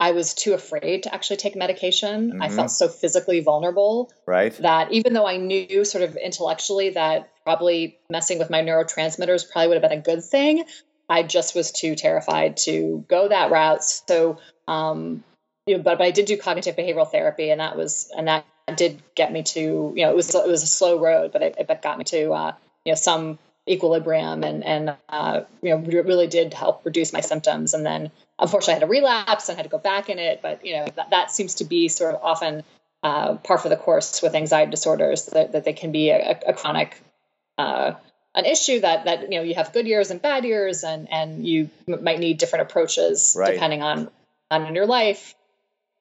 I 0.00 0.12
was 0.12 0.32
too 0.32 0.54
afraid 0.54 1.02
to 1.02 1.14
actually 1.14 1.36
take 1.36 1.54
medication. 1.54 2.30
Mm-hmm. 2.30 2.42
I 2.42 2.48
felt 2.48 2.70
so 2.70 2.88
physically 2.88 3.40
vulnerable. 3.40 4.10
Right. 4.26 4.56
That 4.56 4.90
even 4.92 5.12
though 5.12 5.26
I 5.26 5.36
knew 5.36 5.84
sort 5.84 6.02
of 6.02 6.16
intellectually 6.16 6.90
that 6.90 7.30
probably 7.44 7.98
messing 8.08 8.38
with 8.38 8.48
my 8.48 8.62
neurotransmitters 8.62 9.50
probably 9.50 9.68
would 9.68 9.82
have 9.82 9.90
been 9.90 9.98
a 9.98 10.02
good 10.02 10.24
thing, 10.24 10.64
I 11.10 11.22
just 11.22 11.54
was 11.54 11.70
too 11.70 11.96
terrified 11.96 12.56
to 12.58 13.04
go 13.08 13.28
that 13.28 13.50
route. 13.50 13.84
So, 13.84 14.38
um, 14.66 15.22
you 15.66 15.76
know, 15.76 15.82
but, 15.82 15.98
but 15.98 16.04
I 16.04 16.12
did 16.12 16.24
do 16.24 16.38
cognitive 16.38 16.76
behavioral 16.76 17.10
therapy, 17.10 17.50
and 17.50 17.60
that 17.60 17.76
was 17.76 18.10
and 18.16 18.28
that 18.28 18.46
did 18.74 19.02
get 19.14 19.32
me 19.32 19.42
to 19.42 19.92
you 19.94 20.04
know 20.04 20.10
it 20.10 20.16
was 20.16 20.34
it 20.34 20.48
was 20.48 20.62
a 20.62 20.66
slow 20.66 20.98
road, 20.98 21.32
but 21.32 21.42
it, 21.42 21.56
it 21.58 21.82
got 21.82 21.98
me 21.98 22.04
to 22.04 22.32
uh, 22.32 22.54
you 22.86 22.92
know 22.92 22.96
some 22.96 23.38
equilibrium 23.70 24.42
and 24.42 24.64
and 24.64 24.96
uh, 25.08 25.42
you 25.62 25.70
know 25.70 26.02
really 26.02 26.26
did 26.26 26.52
help 26.52 26.84
reduce 26.84 27.12
my 27.12 27.20
symptoms. 27.20 27.74
And 27.74 27.86
then 27.86 28.10
unfortunately, 28.38 28.72
I 28.72 28.76
had 28.76 28.82
a 28.82 28.90
relapse 28.90 29.48
and 29.48 29.56
had 29.56 29.64
to 29.64 29.70
go 29.70 29.78
back 29.78 30.08
in 30.08 30.18
it. 30.18 30.42
But 30.42 30.64
you 30.66 30.76
know 30.76 30.86
that, 30.96 31.10
that 31.10 31.30
seems 31.30 31.56
to 31.56 31.64
be 31.64 31.88
sort 31.88 32.14
of 32.14 32.22
often 32.22 32.64
uh, 33.02 33.36
par 33.36 33.58
for 33.58 33.68
the 33.68 33.76
course 33.76 34.22
with 34.22 34.34
anxiety 34.34 34.70
disorders 34.70 35.26
that, 35.26 35.52
that 35.52 35.64
they 35.64 35.72
can 35.72 35.92
be 35.92 36.10
a, 36.10 36.38
a 36.46 36.52
chronic 36.52 37.00
uh, 37.56 37.92
an 38.34 38.44
issue 38.44 38.80
that 38.80 39.04
that 39.04 39.22
you 39.22 39.38
know 39.38 39.42
you 39.42 39.54
have 39.54 39.72
good 39.72 39.86
years 39.86 40.10
and 40.10 40.22
bad 40.22 40.44
years 40.44 40.84
and 40.84 41.10
and 41.10 41.46
you 41.46 41.70
m- 41.88 42.04
might 42.04 42.18
need 42.18 42.38
different 42.38 42.62
approaches 42.62 43.34
right. 43.38 43.54
depending 43.54 43.82
on 43.82 44.10
on 44.50 44.74
your 44.74 44.86
life 44.86 45.34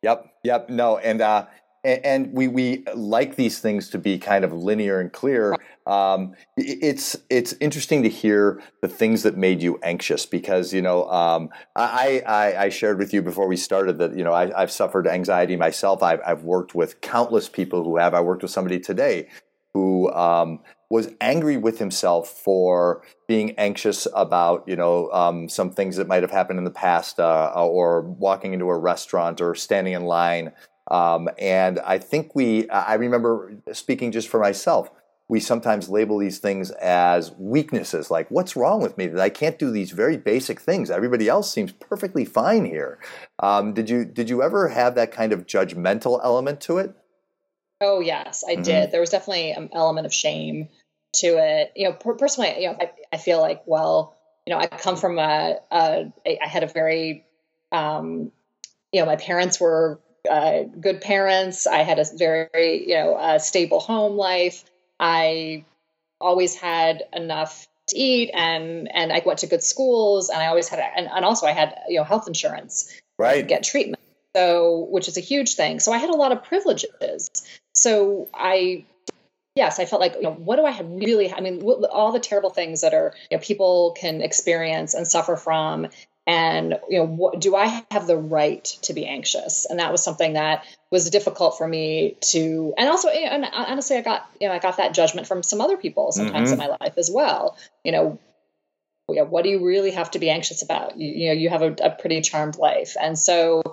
yep 0.01 0.31
yep 0.43 0.69
no 0.69 0.97
and 0.97 1.21
uh 1.21 1.45
and, 1.83 2.33
we 2.33 2.47
we 2.47 2.83
like 2.93 3.35
these 3.35 3.59
things 3.59 3.89
to 3.89 3.97
be 3.97 4.17
kind 4.17 4.43
of 4.43 4.53
linear 4.53 4.99
and 4.99 5.11
clear. 5.11 5.55
Um, 5.85 6.33
it's 6.57 7.15
it's 7.29 7.53
interesting 7.59 8.03
to 8.03 8.09
hear 8.09 8.61
the 8.81 8.87
things 8.87 9.23
that 9.23 9.37
made 9.37 9.61
you 9.61 9.79
anxious 9.81 10.25
because 10.25 10.73
you 10.73 10.81
know 10.81 11.09
um, 11.09 11.49
I, 11.75 12.21
I, 12.25 12.63
I 12.65 12.69
shared 12.69 12.99
with 12.99 13.13
you 13.13 13.21
before 13.21 13.47
we 13.47 13.57
started 13.57 13.97
that 13.99 14.17
you 14.17 14.23
know 14.23 14.33
I, 14.33 14.59
have 14.59 14.71
suffered 14.71 15.07
anxiety 15.07 15.55
myself. 15.55 16.03
I've 16.03 16.21
I've 16.25 16.43
worked 16.43 16.75
with 16.75 17.01
countless 17.01 17.49
people 17.49 17.83
who 17.83 17.97
have. 17.97 18.13
I 18.13 18.21
worked 18.21 18.41
with 18.41 18.51
somebody 18.51 18.79
today 18.79 19.29
who 19.73 20.11
um, 20.11 20.59
was 20.89 21.09
angry 21.21 21.55
with 21.55 21.77
himself 21.77 22.29
for 22.29 23.03
being 23.27 23.51
anxious 23.57 24.07
about 24.13 24.63
you 24.67 24.75
know 24.75 25.09
um, 25.11 25.47
some 25.47 25.71
things 25.71 25.95
that 25.95 26.07
might 26.07 26.23
have 26.23 26.31
happened 26.31 26.59
in 26.59 26.65
the 26.65 26.71
past 26.71 27.19
uh, 27.19 27.51
or 27.55 28.01
walking 28.01 28.53
into 28.53 28.69
a 28.69 28.77
restaurant 28.77 29.39
or 29.39 29.55
standing 29.55 29.93
in 29.93 30.03
line 30.03 30.51
um, 30.89 31.29
and 31.37 31.79
I 31.79 31.97
think 31.99 32.35
we, 32.35 32.69
I 32.69 32.95
remember 32.95 33.53
speaking 33.73 34.11
just 34.11 34.27
for 34.27 34.39
myself, 34.39 34.89
we 35.29 35.39
sometimes 35.39 35.89
label 35.89 36.17
these 36.17 36.39
things 36.39 36.71
as 36.71 37.31
weaknesses. 37.37 38.09
Like, 38.09 38.29
what's 38.31 38.55
wrong 38.55 38.81
with 38.81 38.97
me 38.97 39.05
that 39.05 39.21
I 39.21 39.29
can't 39.29 39.59
do 39.59 39.69
these 39.69 39.91
very 39.91 40.17
basic 40.17 40.59
things? 40.59 40.89
Everybody 40.89 41.29
else 41.29 41.53
seems 41.53 41.71
perfectly 41.71 42.25
fine 42.25 42.65
here. 42.65 42.97
Um, 43.37 43.73
did 43.73 43.89
you 43.89 44.05
did 44.05 44.29
you 44.29 44.41
ever 44.41 44.69
have 44.69 44.95
that 44.95 45.11
kind 45.11 45.31
of 45.31 45.45
judgmental 45.45 46.19
element 46.23 46.61
to 46.61 46.79
it? 46.79 46.95
Oh 47.79 47.99
yes, 47.99 48.43
I 48.45 48.53
mm-hmm. 48.53 48.63
did. 48.63 48.91
There 48.91 49.01
was 49.01 49.11
definitely 49.11 49.51
an 49.51 49.69
element 49.71 50.07
of 50.07 50.13
shame 50.13 50.67
to 51.17 51.27
it. 51.27 51.73
You 51.75 51.89
know, 51.89 51.93
personally, 51.93 52.63
you 52.63 52.69
know, 52.69 52.77
I, 52.81 52.91
I 53.13 53.17
feel 53.17 53.39
like 53.39 53.61
well, 53.67 54.17
you 54.47 54.53
know, 54.53 54.59
I 54.59 54.65
come 54.65 54.95
from 54.95 55.19
a, 55.19 55.57
a 55.71 56.11
I 56.25 56.47
had 56.47 56.63
a 56.63 56.67
very, 56.67 57.23
um, 57.71 58.31
you 58.91 58.99
know, 58.99 59.05
my 59.05 59.15
parents 59.15 59.61
were 59.61 60.01
uh, 60.29 60.63
good 60.79 61.01
parents. 61.01 61.67
I 61.67 61.79
had 61.79 61.99
a 61.99 62.05
very, 62.15 62.87
you 62.87 62.95
know, 62.95 63.15
uh, 63.15 63.39
stable 63.39 63.79
home 63.79 64.17
life. 64.17 64.63
I 64.99 65.65
always 66.19 66.55
had 66.55 67.03
enough 67.13 67.67
to 67.87 67.97
eat, 67.97 68.31
and 68.33 68.89
and 68.93 69.11
I 69.11 69.21
went 69.25 69.39
to 69.39 69.47
good 69.47 69.63
schools, 69.63 70.29
and 70.29 70.39
I 70.39 70.47
always 70.47 70.67
had, 70.67 70.79
and, 70.79 71.07
and 71.07 71.25
also 71.25 71.47
I 71.47 71.51
had, 71.51 71.75
you 71.87 71.97
know, 71.97 72.03
health 72.03 72.27
insurance, 72.27 72.93
right, 73.17 73.41
to 73.41 73.43
get 73.43 73.63
treatment. 73.63 74.01
So, 74.35 74.87
which 74.91 75.07
is 75.07 75.17
a 75.17 75.21
huge 75.21 75.55
thing. 75.55 75.79
So 75.79 75.91
I 75.91 75.97
had 75.97 76.11
a 76.11 76.15
lot 76.15 76.31
of 76.31 76.43
privileges. 76.43 77.29
So 77.73 78.29
I 78.33 78.85
yes, 79.55 79.79
I 79.79 79.85
felt 79.85 79.99
like, 80.01 80.15
you 80.15 80.21
know, 80.21 80.33
what 80.33 80.55
do 80.55 80.65
I 80.65 80.71
have 80.71 80.87
really? 80.89 81.33
I 81.33 81.41
mean, 81.41 81.61
all 81.61 82.11
the 82.11 82.19
terrible 82.19 82.49
things 82.49 82.81
that 82.81 82.93
are, 82.93 83.13
you 83.29 83.37
know, 83.37 83.41
people 83.41 83.95
can 83.99 84.21
experience 84.21 84.93
and 84.93 85.07
suffer 85.07 85.35
from, 85.35 85.87
and 86.29 86.77
you 86.87 86.99
know 86.99 87.07
what, 87.07 87.41
do 87.41 87.55
i 87.55 87.83
have 87.89 88.05
the 88.05 88.15
right 88.15 88.63
to 88.83 88.93
be 88.93 89.07
anxious? 89.07 89.65
And 89.65 89.79
that 89.79 89.91
was 89.91 90.03
something 90.03 90.33
that 90.33 90.63
was 90.91 91.09
difficult 91.09 91.57
for 91.57 91.67
me 91.67 92.17
to 92.31 92.73
and 92.77 92.87
also 92.87 93.09
and 93.09 93.45
honestly 93.51 93.97
i 93.97 94.01
got 94.01 94.29
you 94.39 94.47
know 94.47 94.53
i 94.53 94.59
got 94.59 94.77
that 94.77 94.93
judgment 94.93 95.27
from 95.27 95.41
some 95.41 95.59
other 95.59 95.75
people 95.75 96.11
sometimes 96.11 96.51
mm-hmm. 96.51 96.61
in 96.61 96.69
my 96.69 96.77
life 96.79 96.93
as 96.97 97.09
well. 97.11 97.57
You 97.83 97.91
know 97.91 98.19
what 99.07 99.43
do 99.43 99.49
you 99.49 99.65
really 99.65 99.89
have 99.89 100.11
to 100.11 100.19
be 100.19 100.29
anxious 100.29 100.61
about? 100.61 100.99
You, 100.99 101.07
you 101.07 101.27
know 101.29 101.33
you 101.33 101.49
have 101.49 101.63
a, 101.63 101.75
a 101.83 101.89
pretty 101.89 102.21
charmed 102.21 102.57
life. 102.57 102.95
And 103.01 103.17
so 103.17 103.63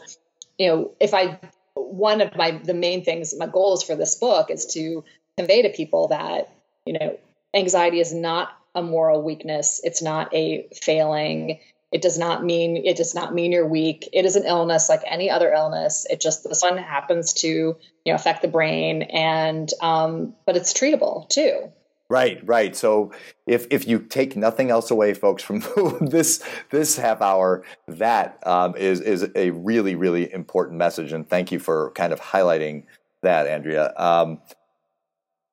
you 0.58 0.68
know 0.68 0.92
if 0.98 1.12
i 1.12 1.38
one 1.74 2.22
of 2.22 2.34
my 2.36 2.52
the 2.52 2.72
main 2.72 3.04
things 3.04 3.34
my 3.36 3.46
goals 3.46 3.82
for 3.82 3.96
this 3.96 4.14
book 4.14 4.50
is 4.50 4.64
to 4.72 5.04
convey 5.36 5.60
to 5.60 5.68
people 5.68 6.08
that 6.08 6.50
you 6.86 6.94
know 6.98 7.18
anxiety 7.52 8.00
is 8.00 8.14
not 8.14 8.48
a 8.74 8.82
moral 8.82 9.22
weakness. 9.22 9.82
It's 9.84 10.00
not 10.00 10.34
a 10.34 10.68
failing 10.74 11.58
it 11.92 12.02
does 12.02 12.18
not 12.18 12.44
mean 12.44 12.76
it 12.84 12.96
does 12.96 13.14
not 13.14 13.34
mean 13.34 13.52
you're 13.52 13.66
weak. 13.66 14.08
It 14.12 14.24
is 14.24 14.36
an 14.36 14.44
illness 14.44 14.88
like 14.88 15.02
any 15.06 15.30
other 15.30 15.52
illness. 15.52 16.06
It 16.10 16.20
just 16.20 16.44
this 16.44 16.62
one 16.62 16.76
happens 16.76 17.32
to 17.34 17.48
you 17.48 17.76
know 18.06 18.14
affect 18.14 18.42
the 18.42 18.48
brain, 18.48 19.02
and 19.02 19.70
um, 19.80 20.34
but 20.46 20.56
it's 20.56 20.72
treatable 20.72 21.28
too. 21.28 21.72
Right, 22.08 22.40
right. 22.46 22.76
So 22.76 23.12
if 23.46 23.66
if 23.70 23.86
you 23.86 23.98
take 24.00 24.36
nothing 24.36 24.70
else 24.70 24.90
away, 24.90 25.14
folks, 25.14 25.42
from 25.42 25.60
this 26.00 26.42
this 26.70 26.96
half 26.96 27.20
hour, 27.20 27.64
that 27.88 28.44
um, 28.46 28.76
is 28.76 29.00
is 29.00 29.28
a 29.34 29.50
really 29.50 29.94
really 29.94 30.32
important 30.32 30.78
message, 30.78 31.12
and 31.12 31.28
thank 31.28 31.52
you 31.52 31.58
for 31.58 31.92
kind 31.92 32.12
of 32.12 32.20
highlighting 32.20 32.84
that, 33.22 33.46
Andrea. 33.46 33.92
Um, 33.96 34.40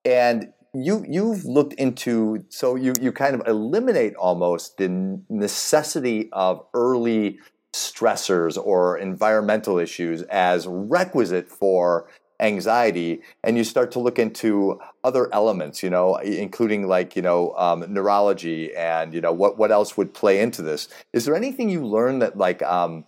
and 0.05 0.51
you 0.73 1.05
you've 1.07 1.45
looked 1.45 1.73
into 1.73 2.45
so 2.49 2.75
you 2.75 2.93
you 2.99 3.11
kind 3.11 3.35
of 3.35 3.47
eliminate 3.47 4.15
almost 4.15 4.77
the 4.77 5.19
necessity 5.29 6.29
of 6.31 6.65
early 6.73 7.39
stressors 7.73 8.57
or 8.63 8.97
environmental 8.97 9.77
issues 9.77 10.23
as 10.23 10.65
requisite 10.67 11.49
for 11.49 12.07
anxiety 12.39 13.21
and 13.43 13.57
you 13.57 13.63
start 13.63 13.91
to 13.91 13.99
look 13.99 14.17
into 14.17 14.79
other 15.03 15.31
elements 15.33 15.83
you 15.83 15.89
know 15.89 16.15
including 16.17 16.87
like 16.87 17.15
you 17.15 17.21
know 17.21 17.53
um, 17.57 17.85
neurology 17.87 18.75
and 18.75 19.13
you 19.13 19.21
know 19.21 19.31
what 19.31 19.57
what 19.57 19.71
else 19.71 19.95
would 19.95 20.13
play 20.13 20.39
into 20.39 20.61
this. 20.61 20.87
Is 21.13 21.25
there 21.25 21.35
anything 21.35 21.69
you 21.69 21.85
learned 21.85 22.21
that 22.21 22.37
like 22.37 22.61
um, 22.63 23.05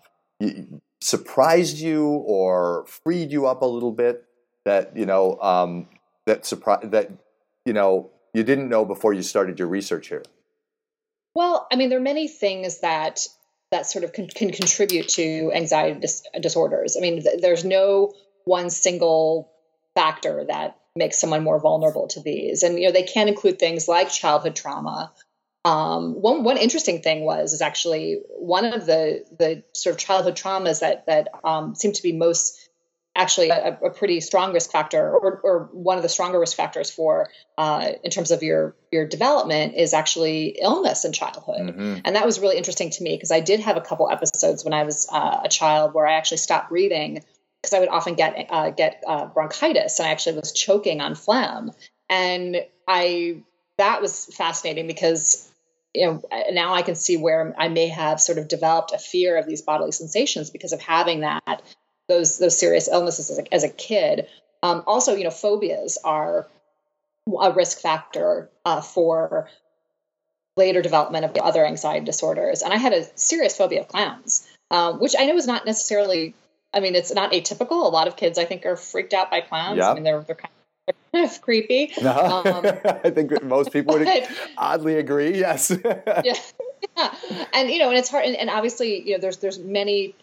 surprised 1.01 1.79
you 1.79 2.05
or 2.05 2.86
freed 2.88 3.31
you 3.31 3.45
up 3.48 3.62
a 3.62 3.65
little 3.65 3.91
bit 3.91 4.25
that 4.63 4.95
you 4.95 5.05
know 5.05 5.39
um, 5.41 5.88
that 6.25 6.45
surprise 6.45 6.79
that 6.84 7.12
you 7.65 7.74
know 7.74 8.12
you 8.34 8.43
didn't 8.43 8.69
know 8.69 8.86
before 8.86 9.13
you 9.13 9.24
started 9.24 9.60
your 9.60 9.67
research 9.67 10.07
here? 10.07 10.24
Well, 11.34 11.67
I 11.72 11.75
mean, 11.75 11.89
there 11.89 12.00
are 12.00 12.01
many 12.01 12.27
things 12.27 12.79
that 12.79 13.27
that 13.72 13.88
sort 13.88 14.03
of 14.03 14.13
can, 14.13 14.27
can 14.27 14.51
contribute 14.51 15.10
to 15.10 15.51
anxiety 15.53 16.00
dis- 16.00 16.24
disorders. 16.39 16.95
I 16.95 17.01
mean, 17.01 17.24
th- 17.24 17.41
there's 17.41 17.65
no 17.65 18.13
one 18.45 18.69
single 18.69 19.51
factor 19.95 20.45
that 20.48 20.79
makes 20.95 21.19
someone 21.19 21.43
more 21.43 21.60
vulnerable 21.60 22.07
to 22.10 22.22
these, 22.22 22.63
and 22.63 22.79
you 22.79 22.86
know 22.86 22.91
they 22.91 23.03
can 23.03 23.27
include 23.27 23.60
things 23.60 23.88
like 23.88 24.10
childhood 24.10 24.55
trauma. 24.55 25.12
Um, 25.65 26.13
one 26.22 26.43
one 26.43 26.57
interesting 26.57 27.01
thing 27.01 27.22
was 27.25 27.53
is 27.53 27.62
actually 27.62 28.22
one 28.38 28.65
of 28.65 28.86
the 28.86 29.25
the 29.38 29.63
sort 29.74 29.95
of 29.95 30.00
childhood 30.00 30.36
traumas 30.36 30.81
that 30.81 31.05
that 31.07 31.29
um, 31.43 31.75
seem 31.75 31.91
to 31.93 32.03
be 32.03 32.13
most 32.13 32.69
actually 33.15 33.50
a, 33.50 33.77
a, 33.81 33.89
pretty 33.89 34.19
strong 34.19 34.53
risk 34.53 34.72
factor 34.72 35.12
or, 35.12 35.39
or 35.43 35.69
one 35.72 35.98
of 35.98 36.03
the 36.03 36.10
stronger 36.10 36.39
risk 36.39 36.55
factors 36.55 36.91
for 36.91 37.29
uh, 37.57 37.91
in 38.03 38.12
terms 38.12 38.31
of 38.31 38.43
your 38.43 38.75
your 38.91 39.07
development 39.07 39.75
is 39.75 39.93
actually 39.93 40.57
illness 40.62 41.05
in 41.05 41.13
childhood 41.13 41.62
mm-hmm. 41.62 42.00
and 42.03 42.15
that 42.15 42.25
was 42.25 42.39
really 42.39 42.57
interesting 42.57 42.89
to 42.89 43.03
me 43.03 43.15
because 43.15 43.31
i 43.31 43.39
did 43.39 43.60
have 43.60 43.77
a 43.77 43.81
couple 43.81 44.10
episodes 44.10 44.63
when 44.63 44.74
i 44.74 44.84
was 44.84 45.07
uh, 45.12 45.41
a 45.43 45.50
child 45.50 45.93
where 45.93 46.05
i 46.05 46.13
actually 46.13 46.38
stopped 46.38 46.69
breathing 46.69 47.24
because 47.62 47.74
i 47.74 47.79
would 47.79 47.89
often 47.89 48.15
get 48.15 48.48
uh, 48.50 48.69
get 48.72 49.03
uh, 49.07 49.25
bronchitis 49.25 50.00
and 50.00 50.07
i 50.07 50.12
actually 50.12 50.38
was 50.38 50.51
choking 50.51 51.01
on 51.01 51.15
phlegm 51.15 51.72
and 52.10 52.57
i 52.88 53.38
that 53.77 54.01
was 54.01 54.25
fascinating 54.25 54.88
because 54.88 55.50
you 55.93 56.05
know 56.05 56.22
now 56.51 56.74
i 56.74 56.81
can 56.81 56.95
see 56.95 57.15
where 57.15 57.55
i 57.57 57.69
may 57.69 57.88
have 57.88 58.19
sort 58.19 58.38
of 58.38 58.48
developed 58.50 58.91
a 58.91 58.98
fear 58.98 59.38
of 59.38 59.48
these 59.48 59.62
bodily 59.62 59.91
sensations 59.91 60.50
because 60.50 60.74
of 60.74 60.81
having 60.81 61.22
that 61.22 61.62
those 62.07 62.38
those 62.38 62.57
serious 62.57 62.88
illnesses 62.88 63.29
as 63.29 63.39
a, 63.39 63.53
as 63.53 63.63
a 63.63 63.69
kid. 63.69 64.27
Um, 64.63 64.83
also, 64.88 65.15
you 65.15 65.24
know, 65.24 65.31
phobias 65.31 65.97
are 66.03 66.47
a 67.39 67.51
risk 67.51 67.79
factor 67.79 68.50
uh, 68.65 68.81
for 68.81 69.47
later 70.57 70.81
development 70.81 71.25
of 71.25 71.35
other 71.38 71.65
anxiety 71.65 72.05
disorders. 72.05 72.62
And 72.62 72.74
I 72.74 72.77
had 72.77 72.93
a 72.93 73.05
serious 73.17 73.57
phobia 73.57 73.81
of 73.81 73.88
clowns, 73.88 74.47
um, 74.71 75.00
which 75.00 75.15
I 75.17 75.25
know 75.25 75.35
is 75.35 75.47
not 75.47 75.65
necessarily. 75.65 76.33
I 76.74 76.81
mean, 76.81 76.95
it's 76.95 77.13
not 77.13 77.31
atypical. 77.31 77.85
A 77.85 77.89
lot 77.89 78.07
of 78.07 78.17
kids, 78.17 78.38
I 78.38 78.45
think, 78.45 78.65
are 78.65 78.75
freaked 78.75 79.13
out 79.13 79.31
by 79.31 79.41
clowns. 79.41 79.79
I 79.79 79.93
mean, 79.93 80.03
they're 80.03 80.21
they're 80.21 80.35
kind 80.35 80.51
of, 80.88 80.95
kind 81.13 81.25
of 81.25 81.41
creepy. 81.41 81.93
Uh-huh. 81.95 82.43
Um, 82.55 82.65
I 83.03 83.09
think 83.09 83.43
most 83.43 83.71
people 83.71 83.97
would 83.97 84.05
but, 84.05 84.29
oddly 84.57 84.95
agree. 84.95 85.38
Yes. 85.38 85.71
yeah. 85.85 86.21
yeah. 86.97 87.13
And 87.53 87.69
you 87.69 87.79
know, 87.79 87.89
and 87.89 87.97
it's 87.97 88.09
hard. 88.09 88.25
And, 88.25 88.35
and 88.35 88.50
obviously, 88.50 89.07
you 89.07 89.13
know, 89.13 89.19
there's 89.19 89.38
there's 89.38 89.59
many 89.59 90.15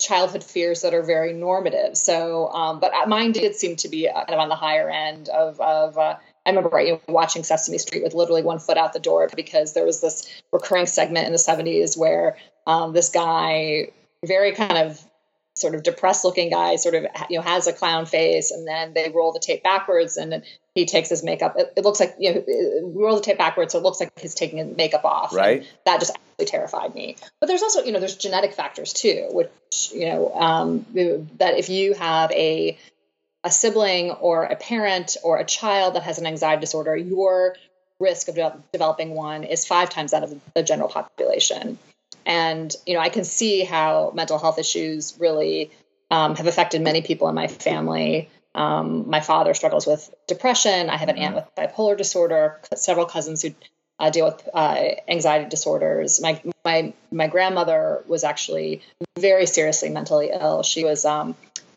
childhood 0.00 0.44
fears 0.44 0.82
that 0.82 0.94
are 0.94 1.02
very 1.02 1.32
normative. 1.32 1.96
So, 1.96 2.48
um, 2.48 2.80
but 2.80 2.92
mine 3.08 3.32
did 3.32 3.54
seem 3.54 3.76
to 3.76 3.88
be 3.88 4.08
uh, 4.08 4.12
kind 4.12 4.34
of 4.34 4.40
on 4.40 4.48
the 4.48 4.54
higher 4.54 4.90
end 4.90 5.28
of, 5.28 5.60
of 5.60 5.96
uh, 5.96 6.16
I 6.44 6.50
remember 6.50 6.80
you 6.80 6.92
know, 6.92 7.00
watching 7.08 7.42
Sesame 7.42 7.78
Street 7.78 8.02
with 8.02 8.14
literally 8.14 8.42
one 8.42 8.58
foot 8.58 8.76
out 8.76 8.92
the 8.92 9.00
door 9.00 9.28
because 9.34 9.72
there 9.72 9.84
was 9.84 10.00
this 10.00 10.28
recurring 10.52 10.86
segment 10.86 11.26
in 11.26 11.32
the 11.32 11.38
70s 11.38 11.96
where 11.96 12.36
um, 12.66 12.92
this 12.92 13.08
guy, 13.08 13.88
very 14.24 14.52
kind 14.52 14.76
of 14.76 15.00
sort 15.56 15.74
of 15.74 15.82
depressed 15.82 16.22
looking 16.22 16.50
guy 16.50 16.76
sort 16.76 16.94
of 16.94 17.06
you 17.30 17.38
know 17.38 17.42
has 17.42 17.66
a 17.66 17.72
clown 17.72 18.04
face 18.04 18.50
and 18.50 18.68
then 18.68 18.92
they 18.92 19.08
roll 19.08 19.32
the 19.32 19.40
tape 19.40 19.62
backwards 19.62 20.18
and 20.18 20.42
he 20.74 20.84
takes 20.84 21.08
his 21.08 21.24
makeup. 21.24 21.54
It, 21.56 21.72
it 21.76 21.84
looks 21.84 21.98
like 21.98 22.14
you 22.18 22.34
know 22.34 22.92
roll 22.94 23.16
the 23.16 23.22
tape 23.22 23.38
backwards 23.38 23.72
so 23.72 23.78
it 23.78 23.82
looks 23.82 23.98
like 23.98 24.10
he's 24.18 24.34
taking 24.34 24.58
his 24.58 24.76
makeup 24.76 25.04
off. 25.04 25.34
Right. 25.34 25.66
that 25.86 26.00
just 26.00 26.16
terrified 26.44 26.94
me 26.94 27.16
but 27.40 27.46
there's 27.46 27.62
also 27.62 27.82
you 27.82 27.92
know 27.92 27.98
there's 27.98 28.16
genetic 28.16 28.52
factors 28.52 28.92
too 28.92 29.28
which 29.30 29.90
you 29.94 30.06
know 30.06 30.32
um, 30.34 30.84
that 31.38 31.56
if 31.56 31.68
you 31.68 31.94
have 31.94 32.30
a 32.32 32.76
a 33.44 33.50
sibling 33.50 34.10
or 34.10 34.44
a 34.44 34.56
parent 34.56 35.16
or 35.22 35.38
a 35.38 35.44
child 35.44 35.94
that 35.94 36.02
has 36.02 36.18
an 36.18 36.26
anxiety 36.26 36.60
disorder 36.60 36.94
your 36.96 37.56
risk 37.98 38.28
of 38.28 38.34
de- 38.34 38.62
developing 38.72 39.10
one 39.14 39.44
is 39.44 39.64
five 39.64 39.88
times 39.88 40.10
that 40.10 40.22
of 40.22 40.38
the 40.54 40.62
general 40.62 40.88
population 40.88 41.78
and 42.26 42.74
you 42.84 42.94
know, 42.94 43.00
I 43.00 43.08
can 43.08 43.24
see 43.24 43.62
how 43.62 44.10
mental 44.14 44.38
health 44.38 44.58
issues 44.58 45.16
really 45.18 45.70
um, 46.10 46.34
have 46.34 46.46
affected 46.46 46.82
many 46.82 47.00
people 47.00 47.28
in 47.28 47.34
my 47.34 47.46
family. 47.46 48.28
Um, 48.54 49.08
my 49.08 49.20
father 49.20 49.54
struggles 49.54 49.86
with 49.86 50.12
depression. 50.26 50.90
I 50.90 50.96
have 50.96 51.08
an 51.08 51.18
aunt 51.18 51.36
with 51.36 51.44
bipolar 51.56 51.96
disorder. 51.96 52.60
Several 52.74 53.06
cousins 53.06 53.42
who 53.42 53.54
deal 54.10 54.26
with 54.26 54.48
uh, 54.52 54.82
anxiety 55.08 55.48
disorders. 55.48 56.20
My 56.20 56.40
my 56.64 56.92
my 57.10 57.26
grandmother 57.28 58.02
was 58.06 58.24
actually 58.24 58.82
very 59.18 59.46
seriously 59.46 59.88
mentally 59.88 60.30
ill. 60.32 60.62
She 60.62 60.84
was 60.84 61.04
um, 61.04 61.34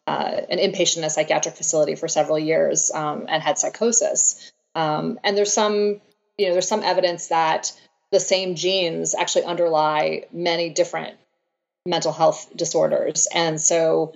uh, 0.08 0.42
an 0.50 0.60
inpatient 0.60 0.98
in 0.98 1.04
a 1.06 1.10
psychiatric 1.10 1.56
facility 1.56 1.96
for 1.96 2.08
several 2.08 2.40
years 2.40 2.92
um, 2.92 3.26
and 3.30 3.42
had 3.42 3.58
psychosis. 3.58 4.52
Um, 4.76 5.20
and 5.24 5.38
there's 5.38 5.54
some 5.54 6.02
you 6.38 6.48
know 6.48 6.54
there's 6.54 6.68
some 6.68 6.84
evidence 6.84 7.28
that 7.28 7.72
the 8.12 8.20
same 8.20 8.56
genes 8.56 9.16
actually 9.16 9.46
underlie 9.46 10.26
many 10.32 10.70
different 10.70 11.16
mental 11.86 12.12
health 12.12 12.50
disorders. 12.56 13.28
And 13.34 13.60
so, 13.62 14.14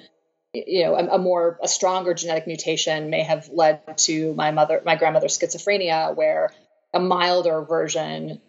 you 0.53 0.83
know, 0.83 0.95
a, 0.95 1.15
a, 1.15 1.17
more 1.17 1.59
a 1.61 1.67
stronger 1.67 2.13
genetic 2.13 2.47
mutation 2.47 3.09
may 3.09 3.23
have 3.23 3.49
led 3.49 3.97
to 3.99 4.33
my 4.33 4.51
mother, 4.51 4.81
my 4.85 4.95
grandmother's 4.95 5.37
schizophrenia, 5.37 6.15
where 6.15 6.51
a 6.93 6.99
milder 6.99 7.61
version, 7.61 8.41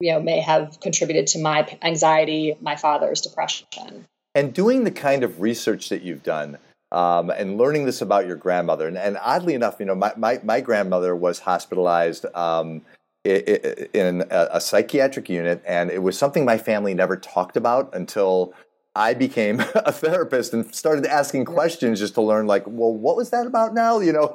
you 0.00 0.12
know, 0.12 0.20
may 0.20 0.40
have 0.40 0.80
contributed 0.80 1.26
to 1.28 1.38
my 1.38 1.66
anxiety, 1.82 2.56
my 2.60 2.76
father's 2.76 3.20
depression. 3.20 4.06
And 4.34 4.52
doing 4.52 4.84
the 4.84 4.90
kind 4.90 5.22
of 5.22 5.40
research 5.40 5.88
that 5.88 6.02
you've 6.02 6.22
done, 6.22 6.58
um, 6.92 7.30
and 7.30 7.58
learning 7.58 7.84
this 7.84 8.00
about 8.00 8.26
your 8.26 8.36
grandmother. 8.36 8.86
And, 8.86 8.96
and, 8.96 9.18
oddly 9.20 9.54
enough, 9.54 9.76
you 9.80 9.86
know, 9.86 9.94
my, 9.94 10.12
my, 10.16 10.40
my 10.42 10.60
grandmother 10.60 11.16
was 11.16 11.40
hospitalized 11.40 12.26
um, 12.34 12.82
in 13.24 14.24
a, 14.30 14.60
psychiatric 14.60 15.28
unit, 15.28 15.62
and 15.66 15.90
it 15.90 16.02
was 16.02 16.16
something 16.16 16.44
my 16.44 16.58
family 16.58 16.94
never 16.94 17.16
talked 17.16 17.56
about 17.56 17.94
until 17.94 18.54
I 18.96 19.12
became 19.14 19.60
a 19.74 19.92
therapist 19.92 20.52
and 20.52 20.74
started 20.74 21.04
asking 21.06 21.44
questions 21.44 22.00
just 22.00 22.14
to 22.14 22.22
learn, 22.22 22.46
like, 22.46 22.64
well, 22.66 22.92
what 22.92 23.16
was 23.16 23.30
that 23.30 23.46
about 23.46 23.74
now? 23.74 24.00
You 24.06 24.12
know, 24.12 24.32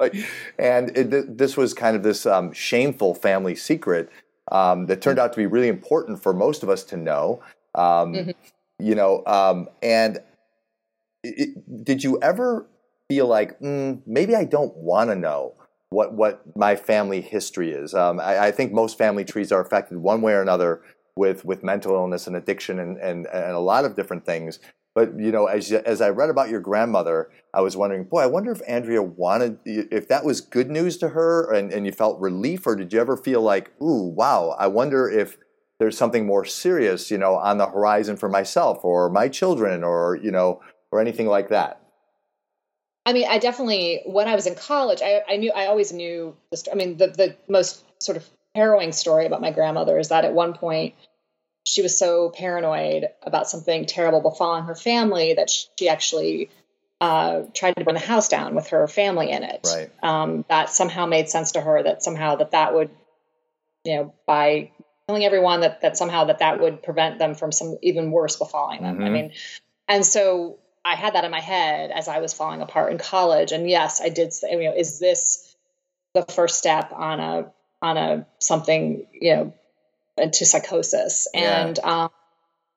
and 0.58 0.94
it, 0.96 1.38
this 1.38 1.56
was 1.56 1.72
kind 1.72 1.96
of 1.96 2.02
this 2.02 2.26
um, 2.26 2.52
shameful 2.52 3.14
family 3.14 3.54
secret 3.54 4.10
um, 4.50 4.84
that 4.86 5.00
turned 5.00 5.18
out 5.18 5.32
to 5.32 5.38
be 5.38 5.46
really 5.46 5.68
important 5.68 6.22
for 6.22 6.34
most 6.34 6.62
of 6.62 6.68
us 6.68 6.84
to 6.84 6.98
know. 6.98 7.42
Um, 7.74 8.12
mm-hmm. 8.12 8.30
You 8.78 8.94
know, 8.94 9.24
um, 9.24 9.68
and 9.82 10.18
it, 11.24 11.84
did 11.84 12.04
you 12.04 12.18
ever 12.20 12.66
feel 13.08 13.26
like 13.26 13.58
mm, 13.60 14.02
maybe 14.06 14.36
I 14.36 14.44
don't 14.44 14.76
want 14.76 15.08
to 15.10 15.16
know? 15.16 15.54
what 15.88 16.14
what 16.14 16.42
my 16.56 16.74
family 16.74 17.20
history 17.20 17.70
is. 17.70 17.94
Um, 17.94 18.18
I, 18.18 18.46
I, 18.46 18.50
think 18.50 18.72
most 18.72 18.96
family 18.96 19.24
trees 19.26 19.52
are 19.52 19.60
affected 19.60 19.98
one 19.98 20.22
way 20.22 20.32
or 20.32 20.40
another 20.40 20.80
with 21.16 21.44
with 21.44 21.62
mental 21.62 21.94
illness 21.94 22.26
and 22.26 22.36
addiction 22.36 22.78
and 22.78 22.96
and, 22.98 23.26
and 23.26 23.52
a 23.52 23.60
lot 23.60 23.84
of 23.84 23.96
different 23.96 24.24
things. 24.24 24.58
But 24.94 25.18
you 25.18 25.32
know, 25.32 25.46
as 25.46 25.72
as 25.72 26.00
I 26.00 26.10
read 26.10 26.30
about 26.30 26.50
your 26.50 26.60
grandmother, 26.60 27.30
I 27.54 27.62
was 27.62 27.76
wondering, 27.76 28.04
boy, 28.04 28.20
I 28.20 28.26
wonder 28.26 28.52
if 28.52 28.60
Andrea 28.68 29.02
wanted 29.02 29.58
if 29.64 30.08
that 30.08 30.24
was 30.24 30.40
good 30.40 30.70
news 30.70 30.98
to 30.98 31.10
her, 31.10 31.50
and, 31.50 31.72
and 31.72 31.86
you 31.86 31.92
felt 31.92 32.20
relief, 32.20 32.66
or 32.66 32.76
did 32.76 32.92
you 32.92 33.00
ever 33.00 33.16
feel 33.16 33.40
like, 33.40 33.72
ooh, 33.80 34.12
wow, 34.14 34.54
I 34.58 34.66
wonder 34.66 35.08
if 35.08 35.38
there's 35.78 35.96
something 35.96 36.26
more 36.26 36.44
serious, 36.44 37.10
you 37.10 37.18
know, 37.18 37.36
on 37.36 37.58
the 37.58 37.66
horizon 37.66 38.16
for 38.16 38.28
myself 38.28 38.84
or 38.84 39.08
my 39.08 39.28
children, 39.28 39.82
or 39.82 40.18
you 40.22 40.30
know, 40.30 40.60
or 40.90 41.00
anything 41.00 41.26
like 41.26 41.48
that. 41.48 41.80
I 43.06 43.14
mean, 43.14 43.26
I 43.28 43.38
definitely 43.38 44.02
when 44.04 44.28
I 44.28 44.34
was 44.34 44.46
in 44.46 44.54
college, 44.54 45.00
I, 45.02 45.22
I 45.26 45.36
knew 45.36 45.52
I 45.52 45.66
always 45.66 45.92
knew. 45.92 46.36
The, 46.50 46.68
I 46.70 46.74
mean, 46.74 46.98
the 46.98 47.08
the 47.08 47.36
most 47.48 47.82
sort 47.98 48.18
of 48.18 48.28
harrowing 48.54 48.92
story 48.92 49.24
about 49.24 49.40
my 49.40 49.50
grandmother 49.50 49.98
is 49.98 50.08
that 50.08 50.26
at 50.26 50.34
one 50.34 50.52
point 50.52 50.94
she 51.64 51.82
was 51.82 51.98
so 51.98 52.30
paranoid 52.30 53.08
about 53.22 53.48
something 53.48 53.86
terrible 53.86 54.20
befalling 54.20 54.64
her 54.64 54.74
family 54.74 55.34
that 55.34 55.50
she 55.50 55.88
actually 55.88 56.50
uh, 57.00 57.42
tried 57.54 57.74
to 57.76 57.84
burn 57.84 57.94
the 57.94 58.00
house 58.00 58.28
down 58.28 58.54
with 58.54 58.68
her 58.68 58.86
family 58.88 59.30
in 59.30 59.42
it. 59.42 59.66
Right. 59.66 59.90
Um, 60.02 60.44
that 60.48 60.70
somehow 60.70 61.06
made 61.06 61.28
sense 61.28 61.52
to 61.52 61.60
her. 61.60 61.82
That 61.82 62.02
somehow 62.02 62.36
that 62.36 62.52
that 62.52 62.74
would, 62.74 62.90
you 63.84 63.96
know, 63.96 64.14
by 64.26 64.70
killing 65.06 65.24
everyone, 65.24 65.60
that 65.60 65.82
that 65.82 65.96
somehow 65.96 66.24
that 66.24 66.38
that 66.38 66.60
would 66.60 66.82
prevent 66.82 67.18
them 67.18 67.34
from 67.34 67.52
some 67.52 67.76
even 67.82 68.10
worse 68.10 68.36
befalling 68.36 68.82
them. 68.82 68.96
Mm-hmm. 68.96 69.04
I 69.04 69.10
mean, 69.10 69.32
and 69.88 70.06
so 70.06 70.58
I 70.84 70.94
had 70.94 71.14
that 71.14 71.24
in 71.24 71.30
my 71.30 71.40
head 71.40 71.90
as 71.90 72.08
I 72.08 72.18
was 72.18 72.32
falling 72.32 72.60
apart 72.60 72.92
in 72.92 72.98
college. 72.98 73.52
And 73.52 73.68
yes, 73.68 74.00
I 74.00 74.08
did 74.08 74.32
say, 74.32 74.52
you 74.52 74.70
know, 74.70 74.74
is 74.74 74.98
this 74.98 75.56
the 76.14 76.22
first 76.22 76.58
step 76.58 76.92
on 76.92 77.20
a 77.20 77.52
on 77.80 77.96
a 77.96 78.26
something, 78.38 79.06
you 79.12 79.34
know, 79.34 79.54
into 80.22 80.44
psychosis? 80.44 81.28
Yeah. 81.34 81.66
And 81.66 81.78
um, 81.80 82.10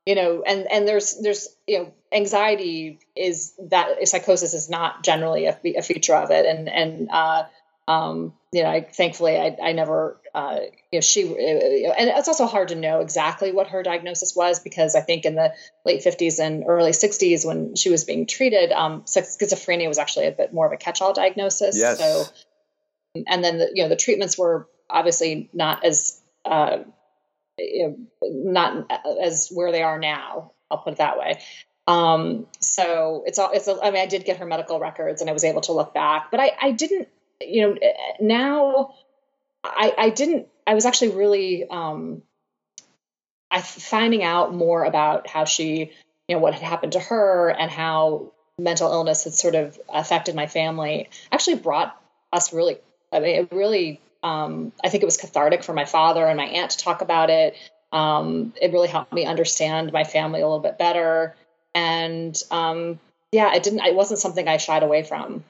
you 0.06 0.16
know, 0.16 0.44
and 0.46 0.68
and 0.72 0.88
there's 0.88 1.20
there's 1.22 1.48
you 1.68 1.80
know, 1.80 1.94
anxiety 2.12 3.00
is 3.16 3.54
that 3.70 4.08
psychosis 4.08 4.54
is 4.54 4.70
not 4.70 5.04
generally 5.04 5.46
a, 5.46 5.60
a 5.78 5.82
feature 5.82 6.16
of 6.16 6.32
it, 6.32 6.46
and 6.46 6.70
and 6.70 7.10
uh, 7.12 7.44
um, 7.88 8.34
you 8.52 8.64
know, 8.64 8.70
I, 8.70 8.82
thankfully 8.82 9.38
I, 9.38 9.56
I 9.62 9.72
never, 9.74 10.20
uh, 10.34 10.60
you 10.92 10.98
know, 10.98 11.02
she, 11.02 11.26
uh, 11.26 11.92
and 11.92 12.10
it's 12.10 12.28
also 12.28 12.48
hard 12.48 12.70
to 12.70 12.76
know 12.76 13.00
exactly 13.00 13.52
what 13.52 13.68
her 13.68 13.84
diagnosis 13.84 14.36
was 14.36 14.60
because 14.60 14.96
I 14.96 15.02
think 15.02 15.26
in 15.26 15.36
the 15.36 15.54
late 15.86 16.04
50s 16.04 16.40
and 16.40 16.64
early 16.68 16.92
60s 16.92 17.46
when 17.46 17.76
she 17.76 17.90
was 17.90 18.04
being 18.04 18.26
treated, 18.26 18.72
um, 18.72 19.04
schizophrenia 19.04 19.88
was 19.88 20.00
actually 20.00 20.28
a 20.28 20.32
bit 20.32 20.54
more 20.54 20.66
of 20.66 20.72
a 20.72 20.78
catch-all 20.78 21.14
diagnosis. 21.14 21.78
Yes. 21.78 22.00
So, 22.00 22.24
and 23.28 23.44
then 23.44 23.60
the, 23.60 23.72
you 23.74 23.84
know, 23.84 23.90
the 23.90 23.96
treatments 23.96 24.38
were 24.38 24.68
obviously 24.90 25.50
not 25.54 25.86
as, 25.86 26.20
uh, 26.44 26.80
you 27.58 27.88
know, 27.88 27.98
not 28.22 28.92
as 29.22 29.50
where 29.50 29.72
they 29.72 29.84
are 29.84 30.00
now. 30.00 30.52
I'll 30.70 30.80
put 30.80 30.94
it 30.94 30.98
that 30.98 31.18
way. 31.18 31.40
Um, 31.88 32.48
so 32.60 33.24
it's 33.26 33.38
all, 33.38 33.52
it's, 33.54 33.68
a, 33.68 33.78
I 33.82 33.92
mean, 33.92 34.02
I 34.02 34.08
did 34.08 34.26
get 34.26 34.38
her 34.38 34.46
medical 34.46 34.80
records 34.80 35.22
and 35.22 35.30
I 35.30 35.34
was 35.34 35.44
able 35.44 35.62
to 35.62 35.72
look 35.72 35.94
back, 35.94 36.32
but 36.32 36.40
I, 36.40 36.52
I 36.60 36.72
didn't, 36.72 37.08
you 37.40 37.62
know, 37.62 37.78
now 38.20 38.96
I, 39.64 39.94
I 39.98 40.10
didn't, 40.10 40.48
I 40.66 40.74
was 40.74 40.86
actually 40.86 41.12
really, 41.12 41.68
um, 41.70 42.24
I 43.52 43.62
finding 43.62 44.24
out 44.24 44.54
more 44.54 44.84
about 44.84 45.28
how 45.28 45.46
she, 45.46 45.92
you 46.28 46.36
know, 46.36 46.40
what 46.40 46.56
had 46.56 46.64
happened 46.64 46.94
to 46.94 47.00
her 47.00 47.50
and 47.50 47.70
how 47.70 48.34
mental 48.58 48.92
illness 48.92 49.26
had 49.26 49.34
sort 49.34 49.54
of 49.54 49.80
affected 49.88 50.34
my 50.34 50.48
family 50.48 51.10
actually 51.32 51.58
brought 51.58 51.96
us 52.34 52.52
really, 52.52 52.78
I 53.12 53.20
mean, 53.20 53.36
it 53.36 53.52
really, 53.52 54.02
um, 54.26 54.72
I 54.84 54.90
think 54.90 55.04
it 55.04 55.06
was 55.06 55.18
cathartic 55.18 55.64
for 55.64 55.74
my 55.74 55.86
father 55.86 56.26
and 56.26 56.36
my 56.36 56.46
aunt 56.46 56.72
to 56.72 56.78
talk 56.80 57.02
about 57.02 57.30
it. 57.30 57.56
Um, 57.92 58.54
it 58.60 58.74
really 58.74 58.88
helped 58.88 59.14
me 59.14 59.24
understand 59.24 59.94
my 59.94 60.04
family 60.04 60.42
a 60.42 60.48
little 60.48 60.60
bit 60.60 60.80
better. 60.80 61.36
And, 61.76 62.36
um, 62.50 63.00
yeah, 63.32 63.54
it 63.54 63.62
didn't, 63.62 63.82
it 63.82 63.94
wasn't 63.94 64.20
something 64.20 64.48
I 64.48 64.58
shied 64.58 64.82
away 64.82 65.04
from. 65.04 65.44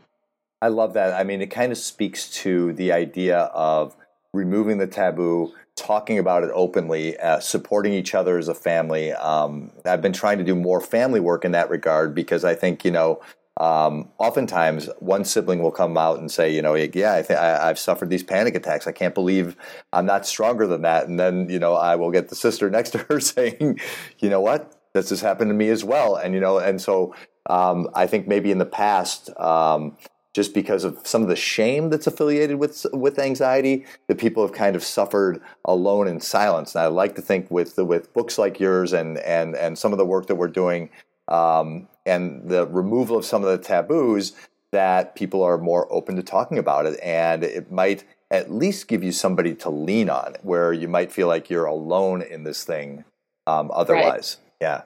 I 0.62 0.68
love 0.68 0.94
that. 0.94 1.14
I 1.14 1.24
mean, 1.24 1.42
it 1.42 1.48
kind 1.48 1.72
of 1.72 1.78
speaks 1.78 2.30
to 2.42 2.74
the 2.74 2.92
idea 2.92 3.38
of 3.38 3.96
removing 4.34 4.78
the 4.78 4.88
taboo, 4.88 5.54
talking 5.78 6.20
about 6.20 6.44
it 6.44 6.52
openly, 6.54 7.18
uh, 7.18 7.40
supporting 7.40 7.94
each 7.94 8.14
other 8.14 8.38
as 8.38 8.50
a 8.50 8.56
family. 8.56 9.14
Um, 9.14 9.72
I've 9.86 10.02
been 10.02 10.14
trying 10.14 10.38
to 10.40 10.44
do 10.44 10.56
more 10.56 10.82
family 10.82 11.22
work 11.22 11.46
in 11.46 11.54
that 11.54 11.70
regard 11.70 12.14
because 12.14 12.44
I 12.44 12.56
think, 12.56 12.84
you 12.84 12.92
know, 12.92 13.22
um, 13.58 14.10
oftentimes 14.18 14.90
one 15.00 15.24
sibling 15.24 15.62
will 15.62 15.72
come 15.72 15.98
out 15.98 16.20
and 16.20 16.30
say, 16.30 16.54
you 16.54 16.62
know, 16.62 16.74
yeah, 16.76 17.14
I 17.14 17.22
think 17.22 17.40
I've 17.40 17.80
suffered 17.80 18.10
these 18.10 18.24
panic 18.24 18.54
attacks. 18.54 18.86
I 18.86 18.92
can't 18.92 19.16
believe 19.16 19.56
I'm 19.94 20.06
not 20.06 20.26
stronger 20.26 20.68
than 20.68 20.82
that. 20.82 21.08
And 21.08 21.18
then, 21.20 21.50
you 21.50 21.60
know, 21.60 21.74
I 21.74 21.96
will 21.96 22.12
get 22.12 22.28
the 22.28 22.36
sister 22.36 22.70
next 22.72 22.92
to 22.92 22.98
her 23.00 23.20
saying, 23.22 23.80
you 24.20 24.30
know 24.30 24.42
what, 24.42 24.76
this 24.94 25.10
has 25.10 25.22
happened 25.22 25.50
to 25.50 25.56
me 25.56 25.70
as 25.70 25.84
well. 25.84 26.16
And, 26.16 26.34
you 26.34 26.42
know, 26.42 26.58
and 26.58 26.82
so 26.82 27.16
um, 27.50 27.90
I 27.94 28.08
think 28.08 28.28
maybe 28.28 28.52
in 28.52 28.58
the 28.58 28.66
past, 28.66 29.30
um, 29.40 29.98
just 30.34 30.54
because 30.54 30.84
of 30.84 31.00
some 31.08 31.22
of 31.22 31.30
the 31.30 31.36
shame 31.38 31.90
that's 31.90 32.08
affiliated 32.08 32.58
with 32.58 32.86
with 32.92 33.18
anxiety 33.18 33.86
that 34.08 34.18
people 34.18 34.46
have 34.46 34.54
kind 34.54 34.76
of 34.76 34.84
suffered 34.84 35.42
alone 35.64 36.10
in 36.10 36.20
silence. 36.20 36.76
And 36.76 36.84
I 36.84 36.88
like 36.88 37.16
to 37.16 37.22
think 37.22 37.50
with 37.50 37.78
with 37.78 38.14
books 38.14 38.38
like 38.38 38.60
yours 38.60 38.92
and 38.92 39.18
and 39.20 39.56
and 39.56 39.78
some 39.78 39.94
of 39.94 39.98
the 39.98 40.06
work 40.06 40.28
that 40.28 40.36
we're 40.36 40.50
doing 40.50 40.90
um, 41.28 41.88
and 42.06 42.50
the 42.50 42.68
removal 42.68 43.18
of 43.18 43.26
some 43.26 43.44
of 43.44 43.50
the 43.50 43.58
taboos 43.58 44.34
that 44.72 45.16
people 45.16 45.42
are 45.42 45.58
more 45.58 45.92
open 45.92 46.16
to 46.16 46.24
talking 46.24 46.58
about 46.58 46.86
it. 46.86 47.00
And 47.02 47.44
it 47.44 47.72
might 47.72 48.04
at 48.32 48.52
least 48.52 48.88
give 48.88 49.04
you 49.04 49.12
somebody 49.12 49.56
to 49.56 49.70
lean 49.70 50.10
on 50.10 50.36
where 50.42 50.74
you 50.74 50.88
might 50.88 51.12
feel 51.12 51.28
like 51.28 51.50
you're 51.50 51.66
alone 51.66 52.22
in 52.22 52.44
this 52.44 52.64
thing 52.64 53.06
um, 53.48 53.72
otherwise. 53.74 54.38
Right. 54.62 54.84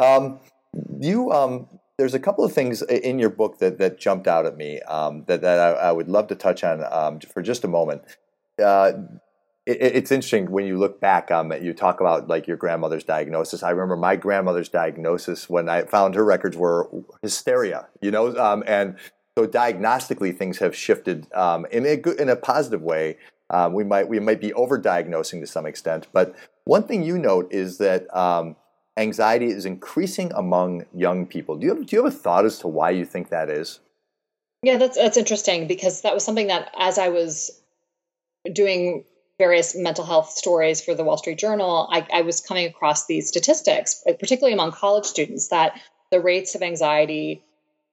yeah. 0.00 0.04
Um, 0.04 0.40
you 1.00 1.30
um, 1.30 1.68
there's 1.98 2.14
a 2.14 2.18
couple 2.18 2.44
of 2.44 2.52
things 2.52 2.82
in 2.82 3.18
your 3.18 3.30
book 3.30 3.58
that, 3.58 3.78
that 3.78 3.98
jumped 3.98 4.26
out 4.26 4.46
at 4.46 4.56
me 4.56 4.80
um, 4.82 5.24
that, 5.26 5.40
that 5.42 5.58
I, 5.58 5.88
I, 5.88 5.92
would 5.92 6.08
love 6.08 6.26
to 6.28 6.34
touch 6.34 6.64
on 6.64 6.84
um, 6.90 7.20
for 7.20 7.40
just 7.42 7.62
a 7.62 7.68
moment. 7.68 8.02
Uh, 8.62 8.92
it, 9.66 9.78
it's 9.80 10.12
interesting 10.12 10.50
when 10.50 10.66
you 10.66 10.78
look 10.78 11.00
back 11.00 11.30
um, 11.30 11.52
you 11.52 11.72
talk 11.72 12.00
about 12.00 12.28
like 12.28 12.46
your 12.46 12.56
grandmother's 12.56 13.04
diagnosis. 13.04 13.62
I 13.62 13.70
remember 13.70 13.96
my 13.96 14.16
grandmother's 14.16 14.68
diagnosis 14.68 15.48
when 15.48 15.68
i 15.68 15.82
found 15.82 16.14
her 16.14 16.24
records 16.24 16.56
were 16.56 16.88
hysteria 17.22 17.86
you 18.00 18.10
know 18.10 18.36
um, 18.36 18.62
and 18.66 18.96
so 19.36 19.46
diagnostically 19.46 20.36
things 20.36 20.58
have 20.58 20.76
shifted 20.76 21.32
um, 21.32 21.66
in 21.72 21.84
a 21.86 21.96
good, 21.96 22.20
in 22.20 22.28
a 22.28 22.36
positive 22.36 22.82
way. 22.82 23.16
Um, 23.50 23.74
we 23.74 23.84
might 23.84 24.08
we 24.08 24.20
might 24.20 24.40
be 24.40 24.50
overdiagnosing 24.50 25.40
to 25.40 25.46
some 25.46 25.66
extent 25.66 26.08
but 26.12 26.34
one 26.64 26.84
thing 26.84 27.02
you 27.02 27.18
note 27.18 27.52
is 27.52 27.78
that 27.78 28.14
um, 28.16 28.56
anxiety 28.96 29.46
is 29.46 29.66
increasing 29.66 30.32
among 30.34 30.86
young 30.94 31.26
people. 31.26 31.56
Do 31.56 31.66
you 31.66 31.74
have, 31.74 31.86
do 31.86 31.96
you 31.96 32.04
have 32.04 32.12
a 32.12 32.16
thought 32.16 32.46
as 32.46 32.58
to 32.60 32.68
why 32.68 32.90
you 32.90 33.04
think 33.04 33.28
that 33.28 33.50
is? 33.50 33.80
Yeah 34.62 34.78
that's 34.78 34.96
that's 34.96 35.18
interesting 35.18 35.66
because 35.66 36.02
that 36.02 36.14
was 36.14 36.24
something 36.24 36.46
that 36.46 36.74
as 36.78 36.98
i 36.98 37.08
was 37.08 37.60
doing 38.52 39.04
various 39.38 39.74
mental 39.74 40.04
health 40.04 40.30
stories 40.30 40.80
for 40.80 40.94
the 40.94 41.04
Wall 41.04 41.16
Street 41.16 41.38
Journal, 41.38 41.88
I, 41.90 42.06
I, 42.12 42.20
was 42.22 42.40
coming 42.40 42.66
across 42.66 43.06
these 43.06 43.28
statistics, 43.28 44.04
particularly 44.04 44.52
among 44.52 44.72
college 44.72 45.06
students, 45.06 45.48
that 45.48 45.80
the 46.10 46.20
rates 46.20 46.54
of 46.54 46.62
anxiety 46.62 47.42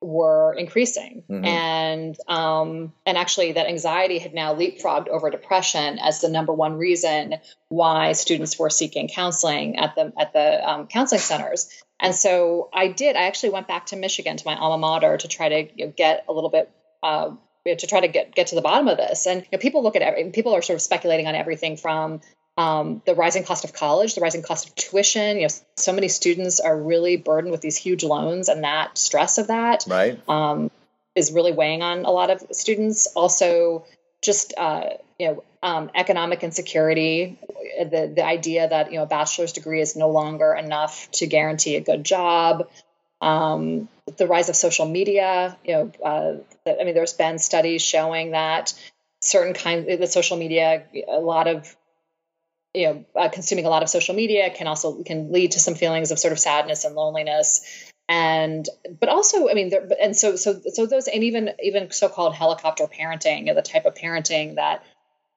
were 0.02 0.54
increasing, 0.54 1.24
mm-hmm. 1.30 1.46
and 1.46 2.18
um, 2.28 2.94
and 3.06 3.18
actually 3.18 3.54
that 3.54 3.68
anxiety 3.68 4.18
had 4.18 4.34
now 4.34 4.56
leapfrogged 4.56 5.08
over 5.08 5.30
depression 5.30 6.00
as 6.00 6.22
the 6.22 6.30
number 6.30 6.54
one 6.54 6.78
reason 6.78 7.36
why 7.70 8.14
students 8.14 8.58
were 8.58 8.70
seeking 8.70 9.08
counseling 9.08 9.78
at 9.78 9.96
the 9.96 10.12
at 10.20 10.34
the 10.34 10.70
um, 10.70 10.88
counseling 10.88 11.22
centers. 11.22 11.70
And 12.00 12.16
so 12.16 12.70
I 12.74 12.88
did. 12.88 13.16
I 13.16 13.24
actually 13.24 13.52
went 13.52 13.68
back 13.68 13.88
to 13.88 13.96
Michigan 13.96 14.38
to 14.38 14.44
my 14.46 14.56
alma 14.56 14.80
mater 14.80 15.18
to 15.18 15.28
try 15.28 15.50
to 15.50 15.72
you 15.76 15.86
know, 15.86 15.94
get 15.96 16.26
a 16.28 16.34
little 16.34 16.50
bit 16.50 16.72
uh, 17.04 17.32
to 17.66 17.88
try 17.88 18.00
to 18.02 18.08
get 18.08 18.34
get 18.34 18.48
to 18.48 18.56
the 18.56 18.62
bottom 18.62 18.88
of 18.88 18.98
this. 18.98 19.28
And 19.28 19.42
you 19.42 19.48
know, 19.54 19.58
people 19.60 19.84
look 19.84 19.96
at 19.96 20.02
every, 20.02 20.30
people 20.32 20.54
are 20.54 20.62
sort 20.62 20.76
of 20.76 20.82
speculating 20.82 21.28
on 21.28 21.36
everything 21.36 21.78
from 21.78 22.22
um, 22.58 23.02
the 23.06 23.16
rising 23.16 23.44
cost 23.44 23.64
of 23.64 23.74
college, 23.74 24.16
the 24.16 24.22
rising 24.22 24.42
cost 24.42 24.70
of 24.70 24.76
tuition. 24.76 25.38
You 25.38 25.44
know, 25.44 25.54
so 25.78 25.94
many 25.94 26.08
students 26.08 26.60
are 26.60 26.78
really 26.78 27.18
burdened 27.18 27.52
with 27.52 27.62
these 27.62 27.78
huge 27.78 28.04
loans, 28.04 28.50
and 28.50 28.64
that 28.64 28.98
stress 28.98 29.38
of 29.38 29.48
that 29.48 29.86
right. 29.88 30.20
um, 30.28 30.72
is 31.16 31.32
really 31.32 31.52
weighing 31.52 31.82
on 31.82 32.06
a 32.06 32.12
lot 32.12 32.30
of 32.30 32.44
students. 32.52 33.08
Also, 33.16 33.86
just 34.22 34.54
uh, 34.58 34.92
you 35.20 35.28
know, 35.28 35.44
um, 35.64 35.92
economic 35.96 36.44
insecurity, 36.44 37.40
the 37.80 38.12
the 38.14 38.26
idea 38.26 38.68
that 38.68 38.92
you 38.92 38.98
know 38.98 39.04
a 39.04 39.08
bachelor's 39.08 39.54
degree 39.54 39.82
is 39.82 39.96
no 39.96 40.10
longer 40.10 40.54
enough 40.54 41.10
to 41.12 41.28
guarantee 41.28 41.76
a 41.76 41.82
good 41.82 42.04
job. 42.04 42.68
Um, 43.22 43.88
the 44.18 44.28
rise 44.28 44.50
of 44.50 44.56
social 44.56 44.88
media, 44.88 45.58
you 45.64 45.74
know, 45.74 45.92
uh, 46.04 46.34
I 46.68 46.84
mean, 46.84 46.96
there's 46.96 47.14
been 47.14 47.38
studies 47.38 47.82
showing 47.82 48.32
that 48.32 48.74
certain 49.22 49.54
kinds 49.54 49.88
the 50.00 50.08
social 50.08 50.38
media, 50.38 50.84
a 51.08 51.20
lot 51.20 51.48
of 51.48 51.76
you 52.74 52.88
know, 52.88 53.06
uh, 53.16 53.30
consuming 53.30 53.66
a 53.66 53.70
lot 53.70 53.84
of 53.84 53.90
social 53.90 54.16
media 54.16 54.50
can 54.50 54.68
also 54.68 55.04
can 55.04 55.32
lead 55.32 55.52
to 55.52 55.60
some 55.60 55.76
feelings 55.76 56.12
of 56.12 56.20
sort 56.20 56.32
of 56.32 56.40
sadness 56.40 56.86
and 56.86 56.96
loneliness. 56.96 57.62
And 58.08 58.68
but 59.00 59.08
also 59.08 59.50
i 59.50 59.54
mean 59.54 59.70
there, 59.70 59.88
and 60.02 60.16
so 60.18 60.36
so 60.36 60.60
so 60.74 60.86
those 60.86 61.08
and 61.08 61.24
even 61.24 61.52
even 61.64 61.92
so-called 61.92 62.34
helicopter 62.34 62.86
parenting 62.88 63.54
the 63.54 63.62
type 63.62 63.86
of 63.86 63.94
parenting 63.94 64.56
that 64.56 64.84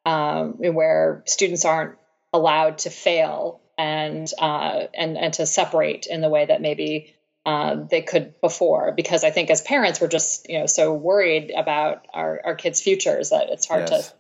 um, 0.04 0.54
where 0.54 1.22
students 1.26 1.64
aren't 1.64 1.96
allowed 2.32 2.78
to 2.78 2.90
fail 2.90 3.60
and 3.78 4.28
uh, 4.38 4.84
and 4.92 5.16
and 5.16 5.34
to 5.34 5.46
separate 5.46 6.06
in 6.06 6.20
the 6.20 6.28
way 6.28 6.46
that 6.46 6.60
maybe 6.60 7.14
uh, 7.46 7.76
they 7.90 8.02
could 8.02 8.40
before 8.40 8.92
because 8.92 9.22
I 9.22 9.30
think 9.30 9.50
as 9.50 9.60
parents 9.60 10.00
we're 10.00 10.08
just 10.08 10.48
you 10.48 10.58
know 10.58 10.66
so 10.66 10.94
worried 10.94 11.52
about 11.56 12.06
our, 12.14 12.40
our 12.44 12.54
kids' 12.54 12.80
futures 12.80 13.30
that 13.30 13.50
it's 13.50 13.66
hard 13.66 13.90
yes. 13.90 14.08
to 14.08 14.14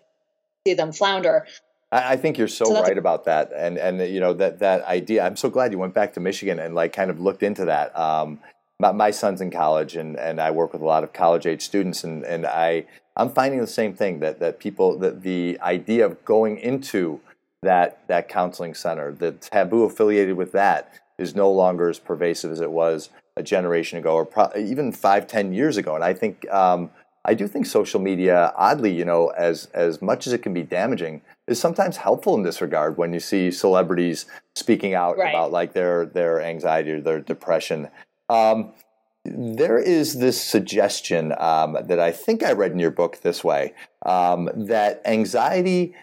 see 0.66 0.74
them 0.74 0.92
flounder. 0.92 1.46
I, 1.90 2.16
think 2.16 2.38
you're 2.38 2.48
so, 2.48 2.64
so 2.64 2.82
right 2.82 2.98
about 2.98 3.24
that, 3.26 3.52
and 3.54 3.78
and 3.78 4.00
you 4.00 4.18
know 4.18 4.32
that 4.34 4.58
that 4.58 4.84
idea. 4.84 5.24
I'm 5.24 5.36
so 5.36 5.48
glad 5.48 5.72
you 5.72 5.78
went 5.78 5.94
back 5.94 6.12
to 6.14 6.20
Michigan 6.20 6.58
and 6.58 6.74
like 6.74 6.92
kind 6.92 7.10
of 7.10 7.20
looked 7.20 7.42
into 7.42 7.66
that. 7.66 7.96
Um, 7.96 8.40
my, 8.80 8.90
my 8.90 9.10
son's 9.12 9.40
in 9.40 9.50
college, 9.50 9.94
and 9.94 10.18
and 10.18 10.40
I 10.40 10.50
work 10.50 10.72
with 10.72 10.82
a 10.82 10.86
lot 10.86 11.04
of 11.04 11.12
college 11.12 11.46
age 11.46 11.62
students, 11.62 12.02
and 12.02 12.24
and 12.24 12.46
I 12.46 12.86
I'm 13.16 13.30
finding 13.30 13.60
the 13.60 13.66
same 13.66 13.94
thing 13.94 14.18
that 14.20 14.40
that 14.40 14.58
people 14.58 14.98
that 14.98 15.22
the 15.22 15.58
idea 15.62 16.04
of 16.04 16.24
going 16.24 16.58
into 16.58 17.20
that 17.62 18.06
that 18.08 18.28
counseling 18.28 18.74
center, 18.74 19.12
the 19.12 19.32
taboo 19.32 19.84
affiliated 19.84 20.36
with 20.36 20.52
that 20.52 20.92
is 21.18 21.34
no 21.34 21.50
longer 21.50 21.88
as 21.88 21.98
pervasive 21.98 22.50
as 22.50 22.60
it 22.60 22.70
was 22.70 23.10
a 23.36 23.42
generation 23.42 23.98
ago 23.98 24.14
or 24.14 24.24
pro- 24.24 24.50
even 24.56 24.92
five, 24.92 25.26
ten 25.26 25.52
years 25.52 25.76
ago. 25.76 25.94
And 25.94 26.04
I 26.04 26.14
think 26.14 26.48
um, 26.50 26.90
I 27.24 27.34
do 27.34 27.48
think 27.48 27.66
social 27.66 28.00
media, 28.00 28.52
oddly, 28.56 28.92
you 28.92 29.04
know, 29.04 29.28
as 29.28 29.66
as 29.74 30.02
much 30.02 30.26
as 30.26 30.32
it 30.32 30.42
can 30.42 30.52
be 30.52 30.62
damaging, 30.62 31.22
is 31.46 31.58
sometimes 31.58 31.96
helpful 31.96 32.34
in 32.34 32.42
this 32.42 32.60
regard 32.60 32.96
when 32.98 33.12
you 33.12 33.20
see 33.20 33.50
celebrities 33.50 34.26
speaking 34.54 34.94
out 34.94 35.16
right. 35.16 35.30
about 35.30 35.50
like 35.50 35.72
their 35.72 36.06
their 36.06 36.40
anxiety 36.40 36.92
or 36.92 37.00
their 37.00 37.20
depression. 37.20 37.88
Um, 38.28 38.72
there 39.24 39.78
is 39.78 40.18
this 40.18 40.40
suggestion 40.40 41.32
um, 41.38 41.78
that 41.84 41.98
I 41.98 42.12
think 42.12 42.42
I 42.42 42.52
read 42.52 42.72
in 42.72 42.78
your 42.78 42.90
book 42.90 43.22
this 43.22 43.42
way 43.42 43.72
um, 44.04 44.50
that 44.54 45.00
anxiety 45.06 45.94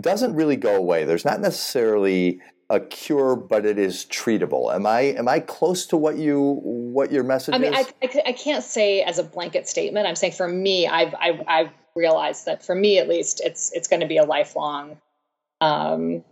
doesn't 0.00 0.34
really 0.34 0.56
go 0.56 0.76
away. 0.76 1.04
There's 1.04 1.24
not 1.24 1.40
necessarily 1.40 2.40
a 2.70 2.80
cure, 2.80 3.34
but 3.34 3.64
it 3.64 3.78
is 3.78 4.04
treatable. 4.04 4.74
Am 4.74 4.86
I 4.86 5.00
am 5.00 5.26
I 5.28 5.40
close 5.40 5.86
to 5.86 5.96
what 5.96 6.18
you 6.18 6.60
what 6.62 7.10
your 7.10 7.24
message 7.24 7.54
I 7.54 7.58
mean, 7.58 7.74
is? 7.74 7.86
I, 8.02 8.06
I, 8.06 8.22
I 8.26 8.32
can't 8.32 8.62
say 8.62 9.02
as 9.02 9.18
a 9.18 9.24
blanket 9.24 9.68
statement. 9.68 10.06
I'm 10.06 10.16
saying 10.16 10.34
for 10.34 10.46
me, 10.46 10.86
I've 10.86 11.14
I've, 11.18 11.42
I've 11.46 11.70
realized 11.94 12.46
that 12.46 12.64
for 12.64 12.74
me 12.74 12.98
at 12.98 13.08
least, 13.08 13.40
it's 13.42 13.72
it's 13.72 13.88
going 13.88 14.00
to 14.00 14.06
be 14.06 14.18
a 14.18 14.24
lifelong 14.24 14.98
um, 15.60 16.24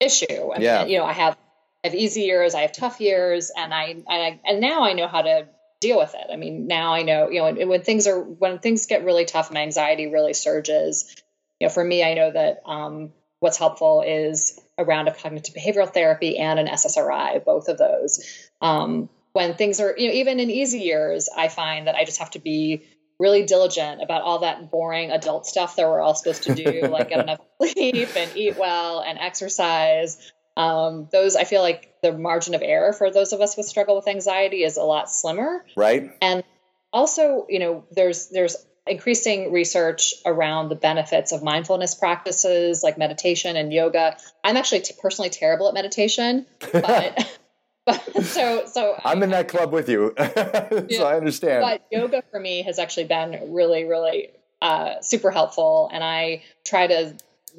issue. 0.00 0.50
I 0.54 0.58
yeah. 0.58 0.82
Mean, 0.82 0.92
you 0.92 0.98
know, 0.98 1.04
I 1.04 1.12
have 1.12 1.36
I 1.84 1.88
have 1.88 1.94
easy 1.94 2.22
years, 2.22 2.54
I 2.54 2.62
have 2.62 2.72
tough 2.72 3.00
years, 3.00 3.52
and 3.56 3.72
I, 3.72 3.84
and 3.84 4.04
I 4.08 4.40
and 4.44 4.60
now 4.60 4.84
I 4.84 4.92
know 4.94 5.06
how 5.06 5.22
to 5.22 5.46
deal 5.80 5.98
with 5.98 6.14
it. 6.14 6.26
I 6.32 6.36
mean, 6.36 6.66
now 6.66 6.94
I 6.94 7.02
know 7.02 7.30
you 7.30 7.40
know 7.40 7.66
when 7.66 7.82
things 7.82 8.08
are 8.08 8.20
when 8.20 8.58
things 8.58 8.86
get 8.86 9.04
really 9.04 9.24
tough, 9.24 9.52
my 9.52 9.60
anxiety 9.60 10.08
really 10.08 10.34
surges. 10.34 11.14
You 11.60 11.68
know, 11.68 11.72
for 11.72 11.84
me, 11.84 12.04
I 12.04 12.14
know 12.14 12.32
that 12.32 12.62
um, 12.66 13.12
what's 13.38 13.56
helpful 13.56 14.02
is 14.02 14.60
around 14.78 15.08
a 15.08 15.14
cognitive 15.14 15.54
behavioral 15.54 15.92
therapy 15.92 16.38
and 16.38 16.58
an 16.58 16.66
SSRI, 16.66 17.44
both 17.44 17.68
of 17.68 17.78
those. 17.78 18.48
Um, 18.60 19.08
when 19.32 19.54
things 19.54 19.80
are, 19.80 19.94
you 19.96 20.08
know, 20.08 20.14
even 20.14 20.40
in 20.40 20.50
easy 20.50 20.80
years, 20.80 21.28
I 21.34 21.48
find 21.48 21.86
that 21.86 21.94
I 21.94 22.04
just 22.04 22.18
have 22.18 22.30
to 22.32 22.38
be 22.38 22.84
really 23.18 23.44
diligent 23.44 24.02
about 24.02 24.22
all 24.22 24.40
that 24.40 24.70
boring 24.70 25.10
adult 25.10 25.46
stuff 25.46 25.76
that 25.76 25.86
we're 25.86 26.00
all 26.00 26.14
supposed 26.14 26.44
to 26.44 26.54
do, 26.54 26.82
like 26.90 27.08
get 27.08 27.20
enough 27.20 27.40
sleep 27.60 28.16
and 28.16 28.36
eat 28.36 28.58
well 28.58 29.00
and 29.00 29.18
exercise. 29.18 30.32
Um, 30.56 31.08
those 31.12 31.36
I 31.36 31.44
feel 31.44 31.60
like 31.60 31.94
the 32.02 32.12
margin 32.12 32.54
of 32.54 32.62
error 32.62 32.92
for 32.92 33.10
those 33.10 33.32
of 33.32 33.40
us 33.40 33.56
with 33.56 33.66
struggle 33.66 33.96
with 33.96 34.08
anxiety 34.08 34.62
is 34.62 34.76
a 34.76 34.82
lot 34.82 35.10
slimmer. 35.10 35.64
Right. 35.76 36.10
And 36.22 36.44
also, 36.92 37.46
you 37.48 37.58
know, 37.58 37.84
there's 37.90 38.28
there's 38.28 38.56
increasing 38.86 39.52
research 39.52 40.14
around 40.24 40.68
the 40.68 40.74
benefits 40.74 41.32
of 41.32 41.42
mindfulness 41.42 41.94
practices 41.94 42.82
like 42.82 42.98
meditation 42.98 43.56
and 43.56 43.72
yoga. 43.72 44.16
I'm 44.44 44.56
actually 44.56 44.80
t- 44.80 44.94
personally 45.00 45.30
terrible 45.30 45.68
at 45.68 45.74
meditation, 45.74 46.46
but, 46.72 47.38
but 47.84 48.24
so 48.24 48.64
so 48.66 49.00
I'm 49.04 49.22
in 49.22 49.30
that 49.30 49.48
club 49.48 49.72
with 49.72 49.88
you, 49.88 50.14
so 50.18 50.86
yeah, 50.88 51.02
I 51.02 51.16
understand. 51.16 51.62
But 51.62 51.86
yoga 51.90 52.22
for 52.30 52.40
me 52.40 52.62
has 52.62 52.78
actually 52.78 53.06
been 53.06 53.52
really, 53.52 53.84
really 53.84 54.30
uh, 54.62 55.00
super 55.00 55.30
helpful, 55.30 55.90
and 55.92 56.02
I 56.02 56.42
try 56.64 56.86
to 56.86 57.14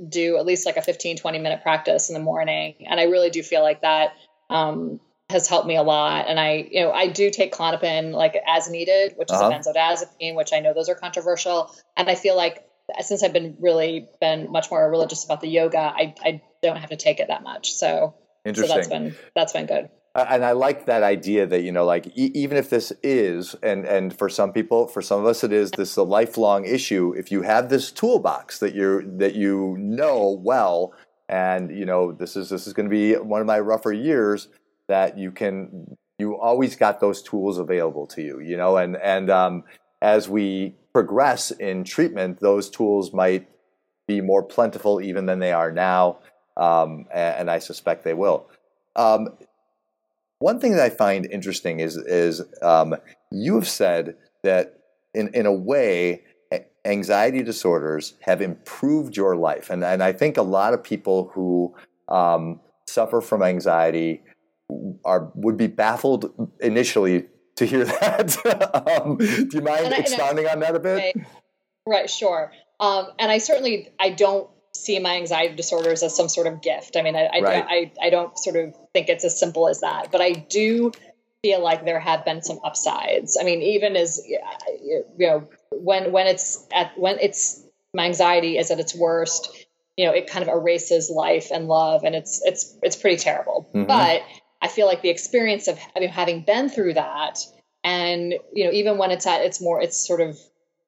do 0.09 0.37
at 0.37 0.45
least 0.45 0.65
like 0.65 0.77
a 0.77 0.81
15 0.81 1.17
20 1.17 1.39
minute 1.39 1.63
practice 1.63 2.09
in 2.09 2.13
the 2.13 2.19
morning 2.19 2.75
and 2.87 2.99
i 2.99 3.05
really 3.05 3.31
do 3.31 3.41
feel 3.41 3.63
like 3.63 3.81
that 3.81 4.13
um, 4.49 4.99
has 5.29 5.47
helped 5.47 5.67
me 5.67 5.75
a 5.75 5.83
lot. 5.83 6.25
And 6.27 6.39
I, 6.39 6.67
you 6.71 6.81
know, 6.81 6.91
I 6.91 7.07
do 7.07 7.29
take 7.29 7.53
Klonopin 7.53 8.13
like 8.13 8.37
as 8.47 8.69
needed, 8.69 9.13
which 9.17 9.29
is 9.29 9.37
uh-huh. 9.37 9.49
a 9.49 9.53
benzodiazepine, 9.53 10.35
which 10.35 10.53
I 10.53 10.59
know 10.59 10.73
those 10.73 10.89
are 10.89 10.95
controversial. 10.95 11.73
And 11.97 12.09
I 12.09 12.15
feel 12.15 12.35
like 12.37 12.65
since 13.01 13.23
I've 13.23 13.33
been 13.33 13.57
really 13.59 14.07
been 14.21 14.51
much 14.51 14.71
more 14.71 14.89
religious 14.89 15.25
about 15.25 15.41
the 15.41 15.49
yoga, 15.49 15.79
I, 15.79 16.15
I 16.23 16.41
don't 16.63 16.77
have 16.77 16.89
to 16.91 16.95
take 16.95 17.19
it 17.19 17.27
that 17.27 17.43
much. 17.43 17.73
So, 17.73 18.15
Interesting. 18.45 18.69
so 18.69 18.75
that's 18.75 18.87
been 18.87 19.15
that's 19.35 19.53
been 19.53 19.65
good. 19.65 19.89
And 20.15 20.43
I 20.43 20.53
like 20.53 20.87
that 20.87 21.03
idea 21.03 21.45
that 21.45 21.61
you 21.61 21.71
know, 21.71 21.85
like 21.85 22.07
e- 22.17 22.31
even 22.33 22.57
if 22.57 22.69
this 22.69 22.93
is, 23.03 23.55
and 23.61 23.85
and 23.85 24.17
for 24.17 24.29
some 24.29 24.53
people, 24.53 24.87
for 24.87 25.01
some 25.01 25.19
of 25.19 25.27
us, 25.27 25.43
it 25.43 25.51
is 25.51 25.69
this 25.71 25.91
is 25.91 25.97
a 25.97 26.03
lifelong 26.03 26.65
issue. 26.65 27.13
If 27.15 27.31
you 27.31 27.43
have 27.43 27.69
this 27.69 27.91
toolbox 27.91 28.59
that 28.59 28.73
you 28.73 29.03
that 29.17 29.35
you 29.35 29.75
know 29.77 30.39
well, 30.41 30.93
and 31.29 31.69
you 31.69 31.85
know 31.85 32.13
this 32.13 32.35
is 32.35 32.49
this 32.49 32.65
is 32.65 32.73
going 32.73 32.89
to 32.89 32.89
be 32.89 33.13
one 33.15 33.41
of 33.41 33.47
my 33.47 33.59
rougher 33.59 33.93
years, 33.93 34.47
that 34.87 35.17
you 35.17 35.31
can 35.31 35.97
you 36.19 36.37
always 36.37 36.75
got 36.75 36.99
those 36.99 37.21
tools 37.21 37.57
available 37.57 38.07
to 38.07 38.21
you, 38.21 38.39
you 38.39 38.57
know, 38.57 38.77
and 38.77 38.97
and 38.97 39.29
um, 39.29 39.63
as 40.01 40.27
we 40.27 40.75
progress 40.93 41.51
in 41.51 41.83
treatment, 41.83 42.39
those 42.39 42.69
tools 42.69 43.13
might 43.13 43.47
be 44.07 44.21
more 44.21 44.41
plentiful 44.41 45.01
even 45.01 45.25
than 45.25 45.39
they 45.39 45.51
are 45.51 45.71
now, 45.71 46.17
um, 46.55 47.05
and, 47.13 47.51
I 47.51 47.59
suspect 47.59 48.03
they 48.03 48.13
will. 48.13 48.49
Um, 48.95 49.27
one 50.39 50.59
thing 50.59 50.71
that 50.71 50.83
I 50.83 50.89
find 50.89 51.25
interesting 51.25 51.79
is 51.79 51.97
is 51.97 52.41
um, 52.61 52.95
you 53.31 53.55
have 53.55 53.67
said 53.67 54.15
that 54.43 54.79
in 55.13 55.29
in 55.33 55.45
a 55.45 55.53
way 55.53 56.23
anxiety 56.85 57.43
disorders 57.43 58.13
have 58.21 58.41
improved 58.41 59.17
your 59.17 59.35
life, 59.35 59.69
and 59.69 59.83
and 59.83 60.01
I 60.01 60.13
think 60.13 60.37
a 60.37 60.41
lot 60.41 60.73
of 60.73 60.83
people 60.83 61.31
who 61.33 61.75
um, 62.07 62.59
suffer 62.87 63.21
from 63.21 63.43
anxiety 63.43 64.23
are 65.05 65.31
would 65.35 65.57
be 65.57 65.67
baffled 65.67 66.51
initially 66.59 67.25
to 67.55 67.65
hear 67.65 67.85
that. 67.85 69.01
um, 69.03 69.17
do 69.17 69.49
you 69.51 69.61
mind 69.61 69.93
I, 69.93 69.97
expounding 69.97 70.47
on 70.47 70.59
that 70.59 70.75
a 70.75 70.79
bit? 70.79 71.15
Right, 71.15 71.27
right 71.87 72.09
sure. 72.09 72.51
Um, 72.79 73.07
and 73.19 73.31
I 73.31 73.39
certainly 73.39 73.89
I 73.99 74.11
don't 74.11 74.49
see 74.75 74.99
my 74.99 75.15
anxiety 75.15 75.55
disorders 75.55 76.03
as 76.03 76.15
some 76.15 76.29
sort 76.29 76.47
of 76.47 76.61
gift. 76.61 76.95
I 76.95 77.01
mean, 77.01 77.15
I 77.15 77.25
I, 77.25 77.39
right. 77.41 77.65
I, 77.67 77.91
I 78.01 78.09
don't 78.09 78.37
sort 78.37 78.55
of 78.55 78.75
think 78.93 79.09
it's 79.09 79.25
as 79.25 79.39
simple 79.39 79.67
as 79.67 79.81
that, 79.81 80.11
but 80.11 80.21
I 80.21 80.31
do 80.31 80.91
feel 81.41 81.63
like 81.63 81.85
there 81.85 81.99
have 81.99 82.25
been 82.25 82.41
some 82.41 82.59
upsides. 82.63 83.37
I 83.39 83.43
mean, 83.43 83.61
even 83.61 83.95
as 83.95 84.21
you 84.27 85.03
know, 85.17 85.47
when 85.71 86.11
when 86.11 86.27
it's 86.27 86.65
at 86.73 86.97
when 86.97 87.17
it's 87.19 87.63
my 87.93 88.05
anxiety 88.05 88.57
is 88.57 88.69
at 88.69 88.79
its 88.79 88.93
worst, 88.93 89.65
you 89.95 90.05
know, 90.05 90.13
it 90.13 90.27
kind 90.27 90.47
of 90.47 90.49
erases 90.49 91.09
life 91.09 91.49
and 91.51 91.67
love, 91.67 92.03
and 92.03 92.15
it's 92.15 92.41
it's 92.43 92.77
it's 92.83 92.95
pretty 92.95 93.17
terrible. 93.17 93.69
Mm-hmm. 93.73 93.87
But 93.87 94.21
I 94.61 94.67
feel 94.67 94.87
like 94.87 95.01
the 95.01 95.09
experience 95.09 95.67
of 95.67 95.77
having, 95.77 96.09
having 96.09 96.41
been 96.41 96.69
through 96.69 96.95
that, 96.95 97.39
and 97.83 98.33
you 98.53 98.65
know, 98.65 98.71
even 98.71 98.97
when 98.97 99.11
it's 99.11 99.27
at 99.27 99.41
its 99.41 99.61
more, 99.61 99.81
it's 99.81 100.05
sort 100.05 100.21
of 100.21 100.37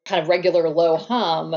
kind 0.06 0.22
of 0.22 0.28
regular 0.28 0.70
low 0.70 0.98
hum, 0.98 1.56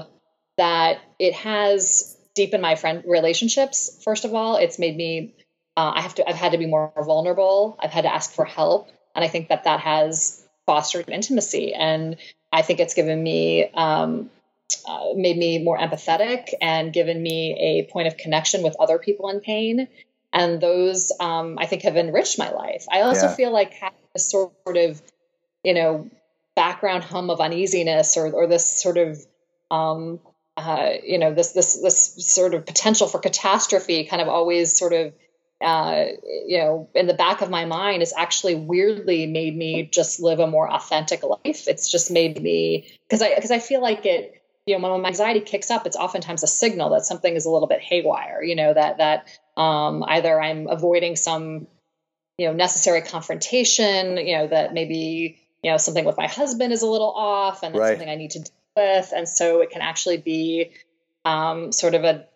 that 0.58 0.98
it 1.18 1.34
has 1.34 2.16
deepened 2.34 2.62
my 2.62 2.74
friend 2.74 3.02
relationships. 3.06 4.00
First 4.04 4.24
of 4.24 4.34
all, 4.34 4.56
it's 4.56 4.78
made 4.78 4.96
me. 4.96 5.34
Uh, 5.76 5.92
I 5.96 6.00
have 6.02 6.14
to. 6.16 6.28
I've 6.28 6.36
had 6.36 6.52
to 6.52 6.58
be 6.58 6.66
more 6.66 6.92
vulnerable. 6.96 7.78
I've 7.80 7.90
had 7.90 8.02
to 8.02 8.12
ask 8.12 8.32
for 8.32 8.44
help, 8.44 8.90
and 9.14 9.24
I 9.24 9.28
think 9.28 9.48
that 9.48 9.64
that 9.64 9.80
has 9.80 10.44
fostered 10.66 11.08
intimacy. 11.08 11.74
And 11.74 12.16
I 12.52 12.62
think 12.62 12.78
it's 12.80 12.94
given 12.94 13.22
me 13.22 13.70
um, 13.72 14.30
uh, 14.86 15.08
made 15.14 15.36
me 15.36 15.62
more 15.62 15.78
empathetic 15.78 16.48
and 16.60 16.92
given 16.92 17.22
me 17.22 17.56
a 17.58 17.92
point 17.92 18.08
of 18.08 18.16
connection 18.16 18.62
with 18.62 18.76
other 18.78 18.98
people 18.98 19.28
in 19.28 19.40
pain 19.40 19.88
and 20.32 20.60
those 20.60 21.12
um, 21.20 21.58
I 21.58 21.66
think 21.66 21.82
have 21.82 21.96
enriched 21.96 22.38
my 22.38 22.50
life. 22.50 22.86
I 22.90 23.02
also 23.02 23.26
yeah. 23.26 23.34
feel 23.34 23.52
like 23.52 23.72
having 23.74 23.98
this 24.14 24.30
sort 24.30 24.52
of 24.66 25.02
you 25.62 25.74
know 25.74 26.10
background 26.56 27.04
hum 27.04 27.30
of 27.30 27.40
uneasiness 27.40 28.16
or 28.16 28.30
or 28.32 28.46
this 28.46 28.82
sort 28.82 28.98
of 28.98 29.18
um, 29.70 30.20
uh, 30.56 30.92
you 31.04 31.18
know 31.18 31.34
this 31.34 31.52
this 31.52 31.80
this 31.80 32.14
sort 32.32 32.54
of 32.54 32.66
potential 32.66 33.06
for 33.06 33.18
catastrophe 33.18 34.04
kind 34.04 34.22
of 34.22 34.28
always 34.28 34.76
sort 34.76 34.92
of 34.92 35.12
uh, 35.60 36.04
you 36.46 36.58
know 36.58 36.88
in 36.94 37.06
the 37.06 37.14
back 37.14 37.40
of 37.42 37.50
my 37.50 37.64
mind 37.64 38.00
has 38.00 38.12
actually 38.16 38.54
weirdly 38.54 39.26
made 39.26 39.56
me 39.56 39.88
just 39.92 40.20
live 40.20 40.40
a 40.40 40.46
more 40.46 40.70
authentic 40.70 41.22
life. 41.22 41.68
It's 41.68 41.90
just 41.90 42.10
made 42.10 42.40
me 42.40 42.86
because 43.08 43.22
I 43.22 43.34
because 43.34 43.50
I 43.50 43.58
feel 43.58 43.82
like 43.82 44.06
it 44.06 44.42
you 44.66 44.78
know 44.78 44.90
when 44.90 45.02
my 45.02 45.08
anxiety 45.08 45.40
kicks 45.40 45.70
up 45.70 45.86
it's 45.86 45.96
oftentimes 45.96 46.42
a 46.42 46.46
signal 46.46 46.90
that 46.90 47.04
something 47.04 47.34
is 47.34 47.46
a 47.46 47.50
little 47.50 47.66
bit 47.66 47.80
haywire 47.80 48.42
you 48.42 48.54
know 48.54 48.72
that 48.72 48.98
that 48.98 49.26
um, 49.56 50.02
either 50.06 50.40
I'm 50.40 50.68
avoiding 50.68 51.16
some, 51.16 51.66
you 52.38 52.46
know, 52.46 52.52
necessary 52.52 53.02
confrontation, 53.02 54.16
you 54.16 54.36
know, 54.36 54.46
that 54.46 54.72
maybe, 54.72 55.38
you 55.62 55.70
know, 55.70 55.76
something 55.76 56.04
with 56.04 56.16
my 56.16 56.26
husband 56.26 56.72
is 56.72 56.82
a 56.82 56.86
little 56.86 57.10
off 57.10 57.62
and 57.62 57.74
that's 57.74 57.80
right. 57.80 57.90
something 57.90 58.08
I 58.08 58.16
need 58.16 58.32
to 58.32 58.40
deal 58.40 58.52
with. 58.76 59.12
And 59.14 59.28
so 59.28 59.60
it 59.60 59.70
can 59.70 59.82
actually 59.82 60.16
be 60.18 60.72
um, 61.24 61.72
sort 61.72 61.94
of 61.94 62.04
a, 62.04 62.26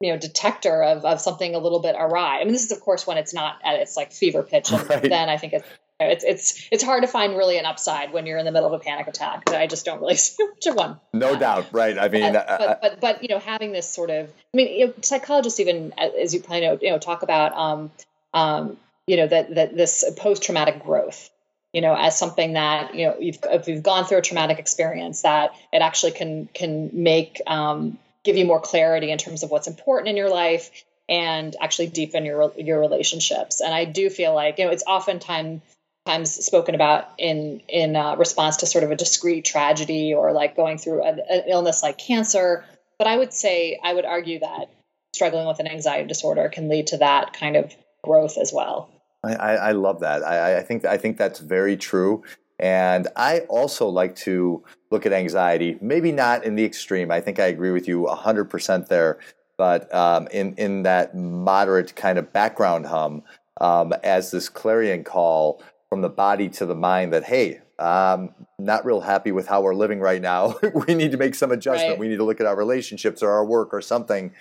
you 0.00 0.12
know, 0.12 0.18
detector 0.18 0.82
of, 0.82 1.04
of 1.04 1.20
something 1.20 1.54
a 1.54 1.58
little 1.58 1.80
bit 1.80 1.96
awry. 1.98 2.40
I 2.40 2.44
mean, 2.44 2.52
this 2.52 2.64
is 2.64 2.72
of 2.72 2.80
course 2.80 3.06
when 3.06 3.18
it's 3.18 3.34
not 3.34 3.58
at 3.64 3.76
its 3.76 3.96
like 3.96 4.12
fever 4.12 4.42
pitch. 4.42 4.72
And 4.72 4.88
right. 4.90 5.02
then 5.02 5.28
I 5.28 5.36
think 5.36 5.52
it's, 5.52 5.68
it's 6.00 6.24
it's 6.24 6.68
it's 6.72 6.82
hard 6.82 7.02
to 7.02 7.08
find 7.08 7.36
really 7.36 7.56
an 7.56 7.66
upside 7.66 8.12
when 8.12 8.26
you're 8.26 8.38
in 8.38 8.44
the 8.44 8.50
middle 8.50 8.72
of 8.72 8.80
a 8.80 8.82
panic 8.82 9.06
attack. 9.06 9.48
I 9.50 9.66
just 9.66 9.84
don't 9.84 10.00
really 10.00 10.16
see 10.16 10.44
much 10.44 10.66
of 10.66 10.74
one. 10.74 10.98
No 11.12 11.36
doubt, 11.36 11.66
right? 11.72 11.96
I 11.96 12.08
mean, 12.08 12.32
but, 12.32 12.48
uh, 12.48 12.58
but, 12.58 12.80
but, 12.80 13.00
but 13.00 13.22
you 13.22 13.28
know, 13.28 13.38
having 13.38 13.72
this 13.72 13.88
sort 13.88 14.10
of, 14.10 14.28
I 14.28 14.56
mean, 14.56 14.78
you 14.78 14.86
know, 14.88 14.94
psychologists 15.02 15.60
even, 15.60 15.92
as 15.92 16.34
you 16.34 16.40
probably 16.40 16.62
know, 16.62 16.78
you 16.80 16.90
know, 16.90 16.98
talk 16.98 17.22
about, 17.22 17.52
um, 17.54 17.90
um, 18.32 18.76
you 19.06 19.16
know, 19.16 19.26
that 19.26 19.54
that 19.54 19.76
this 19.76 20.04
post 20.16 20.42
traumatic 20.42 20.82
growth, 20.82 21.30
you 21.72 21.80
know, 21.80 21.94
as 21.94 22.18
something 22.18 22.54
that 22.54 22.94
you 22.94 23.06
know, 23.06 23.16
you've 23.20 23.38
if 23.44 23.68
you've 23.68 23.82
gone 23.84 24.04
through 24.04 24.18
a 24.18 24.22
traumatic 24.22 24.58
experience, 24.58 25.22
that 25.22 25.52
it 25.72 25.80
actually 25.80 26.12
can 26.12 26.48
can 26.52 26.90
make 26.92 27.40
um, 27.46 27.98
give 28.24 28.36
you 28.36 28.46
more 28.46 28.60
clarity 28.60 29.12
in 29.12 29.18
terms 29.18 29.44
of 29.44 29.50
what's 29.50 29.68
important 29.68 30.08
in 30.08 30.16
your 30.16 30.30
life 30.30 30.70
and 31.08 31.54
actually 31.60 31.86
deepen 31.86 32.24
your 32.24 32.52
your 32.56 32.80
relationships. 32.80 33.60
And 33.60 33.72
I 33.72 33.84
do 33.84 34.10
feel 34.10 34.34
like 34.34 34.58
you 34.58 34.64
know, 34.64 34.72
it's 34.72 34.84
oftentimes 34.84 35.60
times 36.06 36.34
spoken 36.44 36.74
about 36.74 37.08
in 37.18 37.62
in 37.68 37.96
uh, 37.96 38.16
response 38.16 38.58
to 38.58 38.66
sort 38.66 38.84
of 38.84 38.90
a 38.90 38.96
discrete 38.96 39.44
tragedy 39.44 40.12
or 40.12 40.32
like 40.32 40.56
going 40.56 40.78
through 40.78 41.02
an, 41.02 41.20
an, 41.28 41.42
illness 41.48 41.82
like 41.82 41.98
cancer. 41.98 42.64
But 42.98 43.08
I 43.08 43.16
would 43.16 43.32
say 43.32 43.80
I 43.82 43.94
would 43.94 44.04
argue 44.04 44.40
that 44.40 44.70
struggling 45.14 45.46
with 45.46 45.60
an 45.60 45.66
anxiety 45.66 46.06
disorder 46.06 46.48
can 46.48 46.68
lead 46.68 46.88
to 46.88 46.98
that 46.98 47.32
kind 47.32 47.56
of 47.56 47.74
growth 48.02 48.36
as 48.36 48.52
well. 48.52 48.90
I, 49.24 49.56
I 49.56 49.72
love 49.72 50.00
that. 50.00 50.22
I, 50.22 50.58
I 50.58 50.62
think 50.62 50.84
I 50.84 50.98
think 50.98 51.16
that's 51.16 51.40
very 51.40 51.76
true. 51.76 52.22
And 52.58 53.08
I 53.16 53.40
also 53.40 53.88
like 53.88 54.14
to 54.16 54.62
look 54.90 55.06
at 55.06 55.12
anxiety, 55.12 55.76
maybe 55.80 56.12
not 56.12 56.44
in 56.44 56.54
the 56.54 56.64
extreme. 56.64 57.10
I 57.10 57.20
think 57.20 57.40
I 57.40 57.46
agree 57.46 57.72
with 57.72 57.88
you 57.88 58.02
100% 58.02 58.86
there, 58.86 59.18
but 59.58 59.92
um, 59.92 60.28
in, 60.30 60.54
in 60.54 60.84
that 60.84 61.16
moderate 61.16 61.96
kind 61.96 62.16
of 62.16 62.32
background 62.32 62.86
hum 62.86 63.24
um, 63.60 63.92
as 64.04 64.30
this 64.30 64.48
clarion 64.48 65.02
call 65.02 65.62
from 65.94 66.00
the 66.00 66.08
body 66.08 66.48
to 66.48 66.66
the 66.66 66.74
mind 66.74 67.12
that 67.12 67.22
hey 67.22 67.60
i'm 67.78 68.34
not 68.58 68.84
real 68.84 69.00
happy 69.00 69.30
with 69.30 69.46
how 69.46 69.60
we're 69.60 69.76
living 69.76 70.00
right 70.00 70.20
now. 70.20 70.56
We 70.74 70.96
need 70.96 71.12
to 71.12 71.16
make 71.16 71.36
some 71.36 71.52
adjustment. 71.52 71.90
Right. 71.90 71.98
we 72.00 72.08
need 72.08 72.16
to 72.16 72.24
look 72.24 72.40
at 72.40 72.46
our 72.46 72.56
relationships 72.56 73.22
or 73.22 73.30
our 73.30 73.44
work 73.44 73.72
or 73.72 73.80
something. 73.80 74.32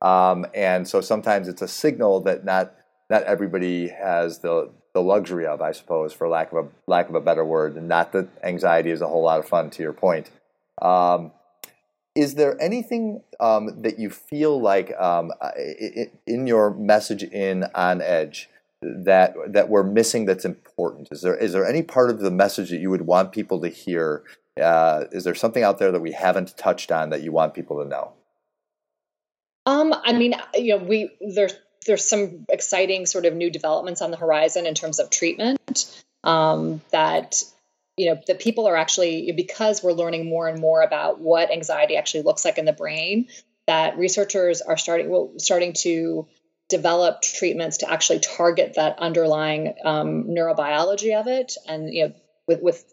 Um, 0.00 0.46
and 0.54 0.86
so 0.86 1.00
sometimes 1.00 1.48
it's 1.48 1.62
a 1.62 1.66
signal 1.68 2.20
that 2.20 2.44
not 2.44 2.74
not 3.10 3.24
everybody 3.24 3.88
has 3.88 4.38
the 4.38 4.70
the 4.94 5.02
luxury 5.02 5.46
of 5.46 5.60
i 5.60 5.72
suppose 5.72 6.12
for 6.12 6.28
lack 6.28 6.52
of 6.52 6.64
a 6.64 6.68
lack 6.86 7.08
of 7.08 7.16
a 7.16 7.20
better 7.20 7.44
word 7.44 7.76
and 7.76 7.88
not 7.88 8.12
that 8.12 8.28
anxiety 8.44 8.90
is 8.90 9.00
a 9.00 9.08
whole 9.08 9.24
lot 9.24 9.40
of 9.40 9.48
fun 9.48 9.70
to 9.70 9.82
your 9.82 9.92
point. 9.92 10.30
Um, 10.80 11.32
is 12.14 12.36
there 12.36 12.60
anything 12.60 13.22
um, 13.40 13.82
that 13.82 13.98
you 13.98 14.10
feel 14.10 14.60
like 14.60 14.92
um, 15.00 15.32
in 16.26 16.46
your 16.46 16.70
message 16.70 17.24
in 17.24 17.64
on 17.74 18.00
edge 18.00 18.49
that 18.82 19.34
that 19.48 19.68
we're 19.68 19.82
missing 19.82 20.24
that's 20.24 20.44
important? 20.44 21.08
Is 21.10 21.22
there 21.22 21.36
is 21.36 21.52
there 21.52 21.66
any 21.66 21.82
part 21.82 22.10
of 22.10 22.20
the 22.20 22.30
message 22.30 22.70
that 22.70 22.80
you 22.80 22.90
would 22.90 23.02
want 23.02 23.32
people 23.32 23.60
to 23.60 23.68
hear? 23.68 24.24
Uh, 24.60 25.04
is 25.12 25.24
there 25.24 25.34
something 25.34 25.62
out 25.62 25.78
there 25.78 25.92
that 25.92 26.00
we 26.00 26.12
haven't 26.12 26.56
touched 26.56 26.90
on 26.90 27.10
that 27.10 27.22
you 27.22 27.32
want 27.32 27.54
people 27.54 27.82
to 27.82 27.88
know? 27.88 28.12
Um, 29.66 29.94
I 30.04 30.12
mean, 30.12 30.34
you 30.54 30.76
know, 30.76 30.84
we 30.84 31.10
there's 31.20 31.54
there's 31.86 32.08
some 32.08 32.44
exciting 32.48 33.06
sort 33.06 33.26
of 33.26 33.34
new 33.34 33.50
developments 33.50 34.02
on 34.02 34.10
the 34.10 34.16
horizon 34.16 34.66
in 34.66 34.74
terms 34.74 34.98
of 34.98 35.10
treatment 35.10 36.02
um, 36.24 36.80
that 36.90 37.42
you 37.96 38.10
know 38.10 38.20
that 38.26 38.40
people 38.40 38.66
are 38.66 38.76
actually 38.76 39.30
because 39.32 39.82
we're 39.82 39.92
learning 39.92 40.28
more 40.28 40.48
and 40.48 40.60
more 40.60 40.82
about 40.82 41.20
what 41.20 41.50
anxiety 41.50 41.96
actually 41.96 42.22
looks 42.22 42.44
like 42.44 42.58
in 42.58 42.64
the 42.64 42.72
brain 42.72 43.28
that 43.66 43.98
researchers 43.98 44.62
are 44.62 44.76
starting 44.76 45.10
well 45.10 45.32
starting 45.36 45.74
to 45.74 46.26
develop 46.70 47.22
treatments 47.22 47.78
to 47.78 47.90
actually 47.90 48.20
target 48.20 48.74
that 48.76 48.98
underlying 48.98 49.74
um, 49.84 50.24
neurobiology 50.24 51.18
of 51.18 51.26
it 51.26 51.56
and 51.66 51.92
you 51.92 52.08
know 52.08 52.14
with, 52.46 52.62
with 52.62 52.84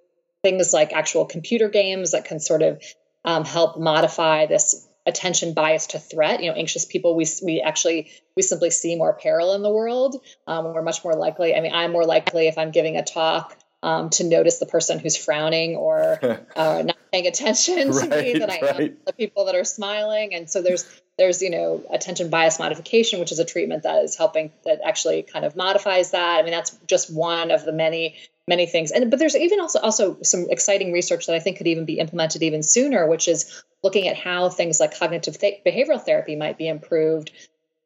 things 0.44 0.74
like 0.74 0.94
actual 0.94 1.26
computer 1.26 1.70
games 1.70 2.12
that 2.12 2.26
can 2.26 2.40
sort 2.40 2.62
of 2.62 2.82
um, 3.24 3.46
help 3.46 3.80
modify 3.80 4.46
this 4.46 4.88
attention 5.06 5.54
bias 5.54 5.88
to 5.88 6.00
threat 6.00 6.44
you 6.44 6.50
know 6.50 6.58
anxious 6.58 6.86
people 6.86 7.16
we, 7.16 7.26
we 7.44 7.62
actually 7.62 8.12
we 8.36 8.42
simply 8.42 8.70
see 8.70 8.96
more 8.96 9.14
peril 9.14 9.54
in 9.54 9.62
the 9.62 9.72
world 9.72 10.22
um, 10.48 10.66
we're 10.66 10.82
much 10.82 11.04
more 11.04 11.14
likely 11.14 11.56
i 11.56 11.62
mean 11.62 11.72
i'm 11.74 11.94
more 11.94 12.06
likely 12.06 12.48
if 12.48 12.58
i'm 12.58 12.72
giving 12.72 12.98
a 12.98 13.04
talk 13.04 13.58
um, 13.84 14.10
to 14.12 14.24
notice 14.24 14.58
the 14.58 14.66
person 14.66 15.00
who's 15.00 15.16
frowning 15.16 15.76
or 15.76 16.20
uh, 16.56 16.84
not 16.86 16.98
paying 17.12 17.28
attention 17.28 17.92
to 17.92 18.08
right, 18.08 18.10
me 18.10 18.34
than 18.34 18.50
I 18.50 18.60
right. 18.62 18.80
am 18.82 18.98
the 19.06 19.14
people 19.14 19.46
that 19.46 19.56
are 19.56 19.64
smiling. 19.64 20.34
And 20.34 20.50
so 20.50 20.62
there's 20.62 20.84
there's 21.18 21.42
you 21.42 21.50
know 21.50 21.84
attention 21.92 22.30
bias 22.30 22.60
modification, 22.60 23.20
which 23.20 23.32
is 23.32 23.40
a 23.40 23.46
treatment 23.46 23.84
that 23.84 24.04
is 24.04 24.16
helping 24.16 24.52
that 24.66 24.82
actually 24.84 25.24
kind 25.24 25.46
of 25.46 25.56
modifies 25.56 26.12
that. 26.12 26.40
I 26.40 26.44
mean 26.44 26.52
that's 26.52 26.72
just 26.88 27.14
one 27.14 27.52
of 27.52 27.66
the 27.66 27.74
many 27.74 28.16
many 28.48 28.66
things. 28.66 28.92
And 28.92 29.10
but 29.10 29.20
there's 29.20 29.36
even 29.36 29.60
also 29.60 29.80
also 29.80 30.18
some 30.24 30.48
exciting 30.50 30.92
research 30.94 31.28
that 31.28 31.36
I 31.36 31.40
think 31.40 31.58
could 31.58 31.68
even 31.68 31.86
be 31.86 32.00
implemented 32.00 32.44
even 32.44 32.64
sooner, 32.64 33.08
which 33.08 33.28
is 33.28 33.64
looking 33.84 34.08
at 34.08 34.18
how 34.18 34.50
things 34.50 34.80
like 34.80 34.98
cognitive 34.98 35.38
th- 35.38 35.64
behavioral 35.66 36.02
therapy 36.02 36.36
might 36.36 36.58
be 36.58 36.68
improved 36.68 37.32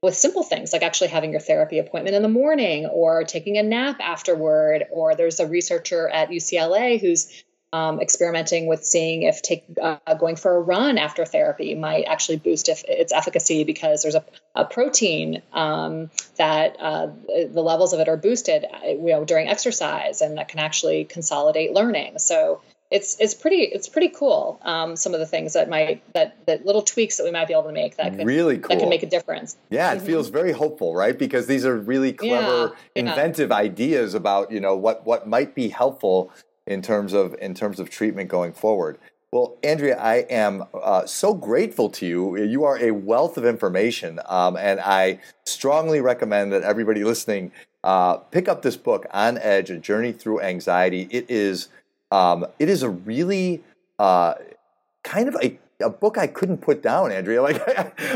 with 0.02 0.16
simple 0.16 0.44
things 0.44 0.74
like 0.74 0.82
actually 0.82 1.10
having 1.10 1.32
your 1.32 1.40
therapy 1.40 1.78
appointment 1.78 2.16
in 2.16 2.24
the 2.24 2.30
morning 2.30 2.88
or 2.88 3.24
taking 3.24 3.58
a 3.58 3.64
nap 3.64 3.98
afterward. 4.00 4.86
Or 4.92 5.16
there's 5.16 5.40
a 5.40 5.48
researcher 5.48 6.10
at 6.10 6.30
UCLA 6.30 7.00
who's 7.00 7.44
um, 7.74 8.02
experimenting 8.02 8.68
with 8.68 8.84
seeing 8.84 9.24
if 9.24 9.42
take 9.42 9.64
uh, 9.82 9.98
going 10.16 10.36
for 10.36 10.56
a 10.56 10.60
run 10.60 10.98
after 10.98 11.26
therapy 11.26 11.74
might 11.76 12.04
actually 12.04 12.38
boost 12.38 12.68
if, 12.70 12.84
its 12.86 13.14
efficacy 13.14 13.64
because 13.64 14.02
there's 14.02 14.16
a, 14.16 14.26
a 14.56 14.66
protein 14.66 15.42
um, 15.54 16.10
that 16.38 16.76
uh, 16.80 17.08
the 17.28 17.62
levels 17.62 17.94
of 17.94 18.00
it 18.00 18.10
are 18.10 18.18
boosted 18.18 18.66
you 18.84 19.08
know 19.08 19.24
during 19.24 19.48
exercise 19.48 20.22
and 20.22 20.38
that 20.38 20.50
can 20.50 20.60
actually 20.60 21.06
consolidate 21.06 21.72
learning 21.72 22.20
so 22.20 22.62
it's 22.92 23.16
it's 23.22 23.34
pretty 23.34 23.62
it's 23.62 23.88
pretty 23.88 24.10
cool. 24.10 24.60
Um, 24.64 24.98
some 24.98 25.14
of 25.14 25.22
the 25.22 25.26
things 25.26 25.54
that 25.54 25.70
might 25.70 26.04
that 26.14 26.46
that 26.46 26.66
little 26.66 26.82
tweaks 26.82 27.18
that 27.18 27.24
we 27.24 27.32
might 27.32 27.48
be 27.48 27.54
able 27.54 27.64
to 27.64 27.72
make 27.72 27.96
that 27.96 28.18
can, 28.18 28.28
really 28.28 28.58
cool. 28.58 28.68
that 28.68 28.80
can 28.80 28.90
make 28.90 29.02
a 29.02 29.10
difference. 29.10 29.56
Yeah, 29.70 29.94
it 29.94 29.98
mm-hmm. 29.98 30.06
feels 30.06 30.28
very 30.28 30.52
hopeful, 30.52 30.94
right? 30.94 31.18
Because 31.18 31.48
these 31.48 31.66
are 31.66 31.78
really 31.78 32.12
clever, 32.12 32.76
yeah, 32.94 33.02
inventive 33.02 33.50
yeah. 33.50 33.56
ideas 33.56 34.14
about 34.14 34.52
you 34.52 34.60
know 34.60 34.76
what 34.76 35.06
what 35.06 35.26
might 35.26 35.56
be 35.56 35.70
helpful 35.70 36.34
in 36.72 36.82
terms 36.82 37.14
of 37.14 37.36
in 37.42 37.54
terms 37.54 37.80
of 37.80 37.90
treatment 37.90 38.30
going 38.30 38.54
forward. 38.54 38.98
Well, 39.32 39.56
Andrea, 39.64 39.98
I 39.98 40.26
am 40.30 40.66
uh, 40.74 41.06
so 41.06 41.34
grateful 41.34 41.90
to 41.92 42.06
you. 42.06 42.38
You 42.38 42.66
are 42.66 42.78
a 42.78 42.92
wealth 42.92 43.38
of 43.38 43.46
information, 43.46 44.20
um, 44.26 44.58
and 44.58 44.80
I 44.82 45.20
strongly 45.46 46.02
recommend 46.02 46.52
that 46.52 46.64
everybody 46.64 47.06
listening 47.06 47.54
uh, 47.84 48.18
pick 48.18 48.50
up 48.50 48.62
this 48.62 48.76
book, 48.76 49.06
On 49.12 49.38
Edge: 49.38 49.70
A 49.70 49.78
Journey 49.78 50.12
Through 50.12 50.42
Anxiety. 50.42 51.08
It 51.10 51.30
is 51.30 51.70
um, 52.12 52.46
it 52.60 52.68
is 52.68 52.84
a 52.84 52.90
really 52.90 53.64
uh, 54.00 54.34
kind 55.04 55.30
of 55.30 55.38
a, 55.42 55.58
a 55.82 55.90
book 55.90 56.18
I 56.18 56.28
couldn't 56.28 56.58
put 56.58 56.82
down, 56.84 57.12
Andrea. 57.12 57.42
Like 57.42 57.62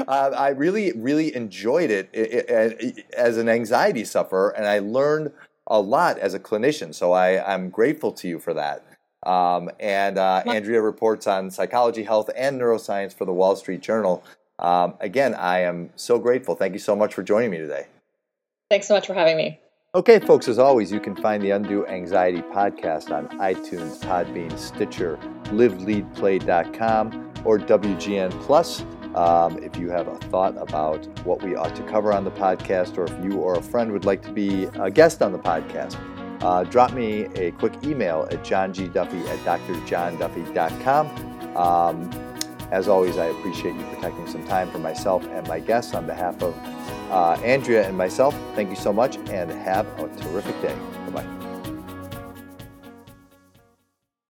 I 0.07 0.49
really, 0.49 0.91
really 0.91 1.35
enjoyed 1.35 1.91
it, 1.91 2.09
it, 2.11 2.49
it, 2.49 3.05
as 3.17 3.37
an 3.37 3.47
anxiety 3.47 4.03
sufferer, 4.03 4.49
and 4.49 4.65
I 4.67 4.79
learned 4.79 5.31
a 5.67 5.79
lot 5.79 6.17
as 6.19 6.33
a 6.33 6.39
clinician. 6.39 6.93
So 6.93 7.13
I, 7.13 7.53
I'm 7.53 7.69
grateful 7.69 8.11
to 8.13 8.27
you 8.27 8.39
for 8.39 8.53
that. 8.53 8.85
Um, 9.25 9.71
and 9.79 10.17
uh, 10.17 10.43
Andrea 10.45 10.81
reports 10.81 11.25
on 11.25 11.49
psychology, 11.49 12.03
health, 12.03 12.29
and 12.35 12.61
neuroscience 12.61 13.13
for 13.13 13.25
the 13.25 13.33
Wall 13.33 13.55
Street 13.55 13.81
Journal. 13.81 14.23
Um, 14.59 14.93
again, 14.99 15.33
I 15.33 15.61
am 15.61 15.89
so 15.95 16.19
grateful. 16.19 16.55
Thank 16.55 16.73
you 16.73 16.79
so 16.79 16.95
much 16.95 17.13
for 17.13 17.23
joining 17.23 17.51
me 17.51 17.57
today. 17.57 17.87
Thanks 18.69 18.87
so 18.87 18.93
much 18.93 19.07
for 19.07 19.13
having 19.13 19.37
me. 19.37 19.59
Okay, 19.95 20.19
folks, 20.19 20.47
as 20.47 20.59
always, 20.59 20.91
you 20.91 20.99
can 20.99 21.15
find 21.15 21.41
the 21.41 21.51
Undo 21.51 21.87
Anxiety 21.87 22.41
podcast 22.41 23.11
on 23.11 23.29
iTunes, 23.39 23.97
Podbean, 23.99 24.57
Stitcher, 24.57 25.17
liveleadplay.com, 25.45 27.33
or 27.45 27.57
WGN 27.57 28.31
Plus. 28.41 28.83
Um, 29.15 29.57
if 29.63 29.77
you 29.77 29.89
have 29.89 30.07
a 30.07 30.17
thought 30.27 30.57
about 30.57 31.05
what 31.25 31.41
we 31.41 31.55
ought 31.55 31.75
to 31.75 31.83
cover 31.83 32.11
on 32.11 32.25
the 32.25 32.31
podcast, 32.31 32.97
or 32.97 33.05
if 33.05 33.23
you 33.23 33.39
or 33.39 33.55
a 33.55 33.61
friend 33.61 33.91
would 33.91 34.05
like 34.05 34.21
to 34.23 34.31
be 34.31 34.65
a 34.75 34.91
guest 34.91 35.21
on 35.21 35.31
the 35.31 35.39
podcast, 35.39 35.97
uh, 36.43 36.63
drop 36.65 36.93
me 36.93 37.25
a 37.35 37.51
quick 37.51 37.73
email 37.83 38.27
at 38.29 38.43
johngduffy 38.43 39.27
at 39.27 39.39
drjohnduffy.com. 39.61 41.07
Um, 41.57 42.09
as 42.71 42.87
always, 42.87 43.17
I 43.17 43.27
appreciate 43.27 43.75
you 43.75 43.83
protecting 43.93 44.27
some 44.27 44.45
time 44.45 44.69
for 44.69 44.79
myself 44.79 45.25
and 45.27 45.47
my 45.47 45.59
guests 45.59 45.93
on 45.93 46.05
behalf 46.05 46.41
of 46.41 46.53
uh, 47.11 47.39
Andrea 47.43 47.87
and 47.87 47.97
myself, 47.97 48.35
thank 48.55 48.69
you 48.69 48.75
so 48.75 48.91
much 48.91 49.17
and 49.29 49.49
have 49.51 49.87
a 49.99 50.09
terrific 50.17 50.59
day. 50.61 50.75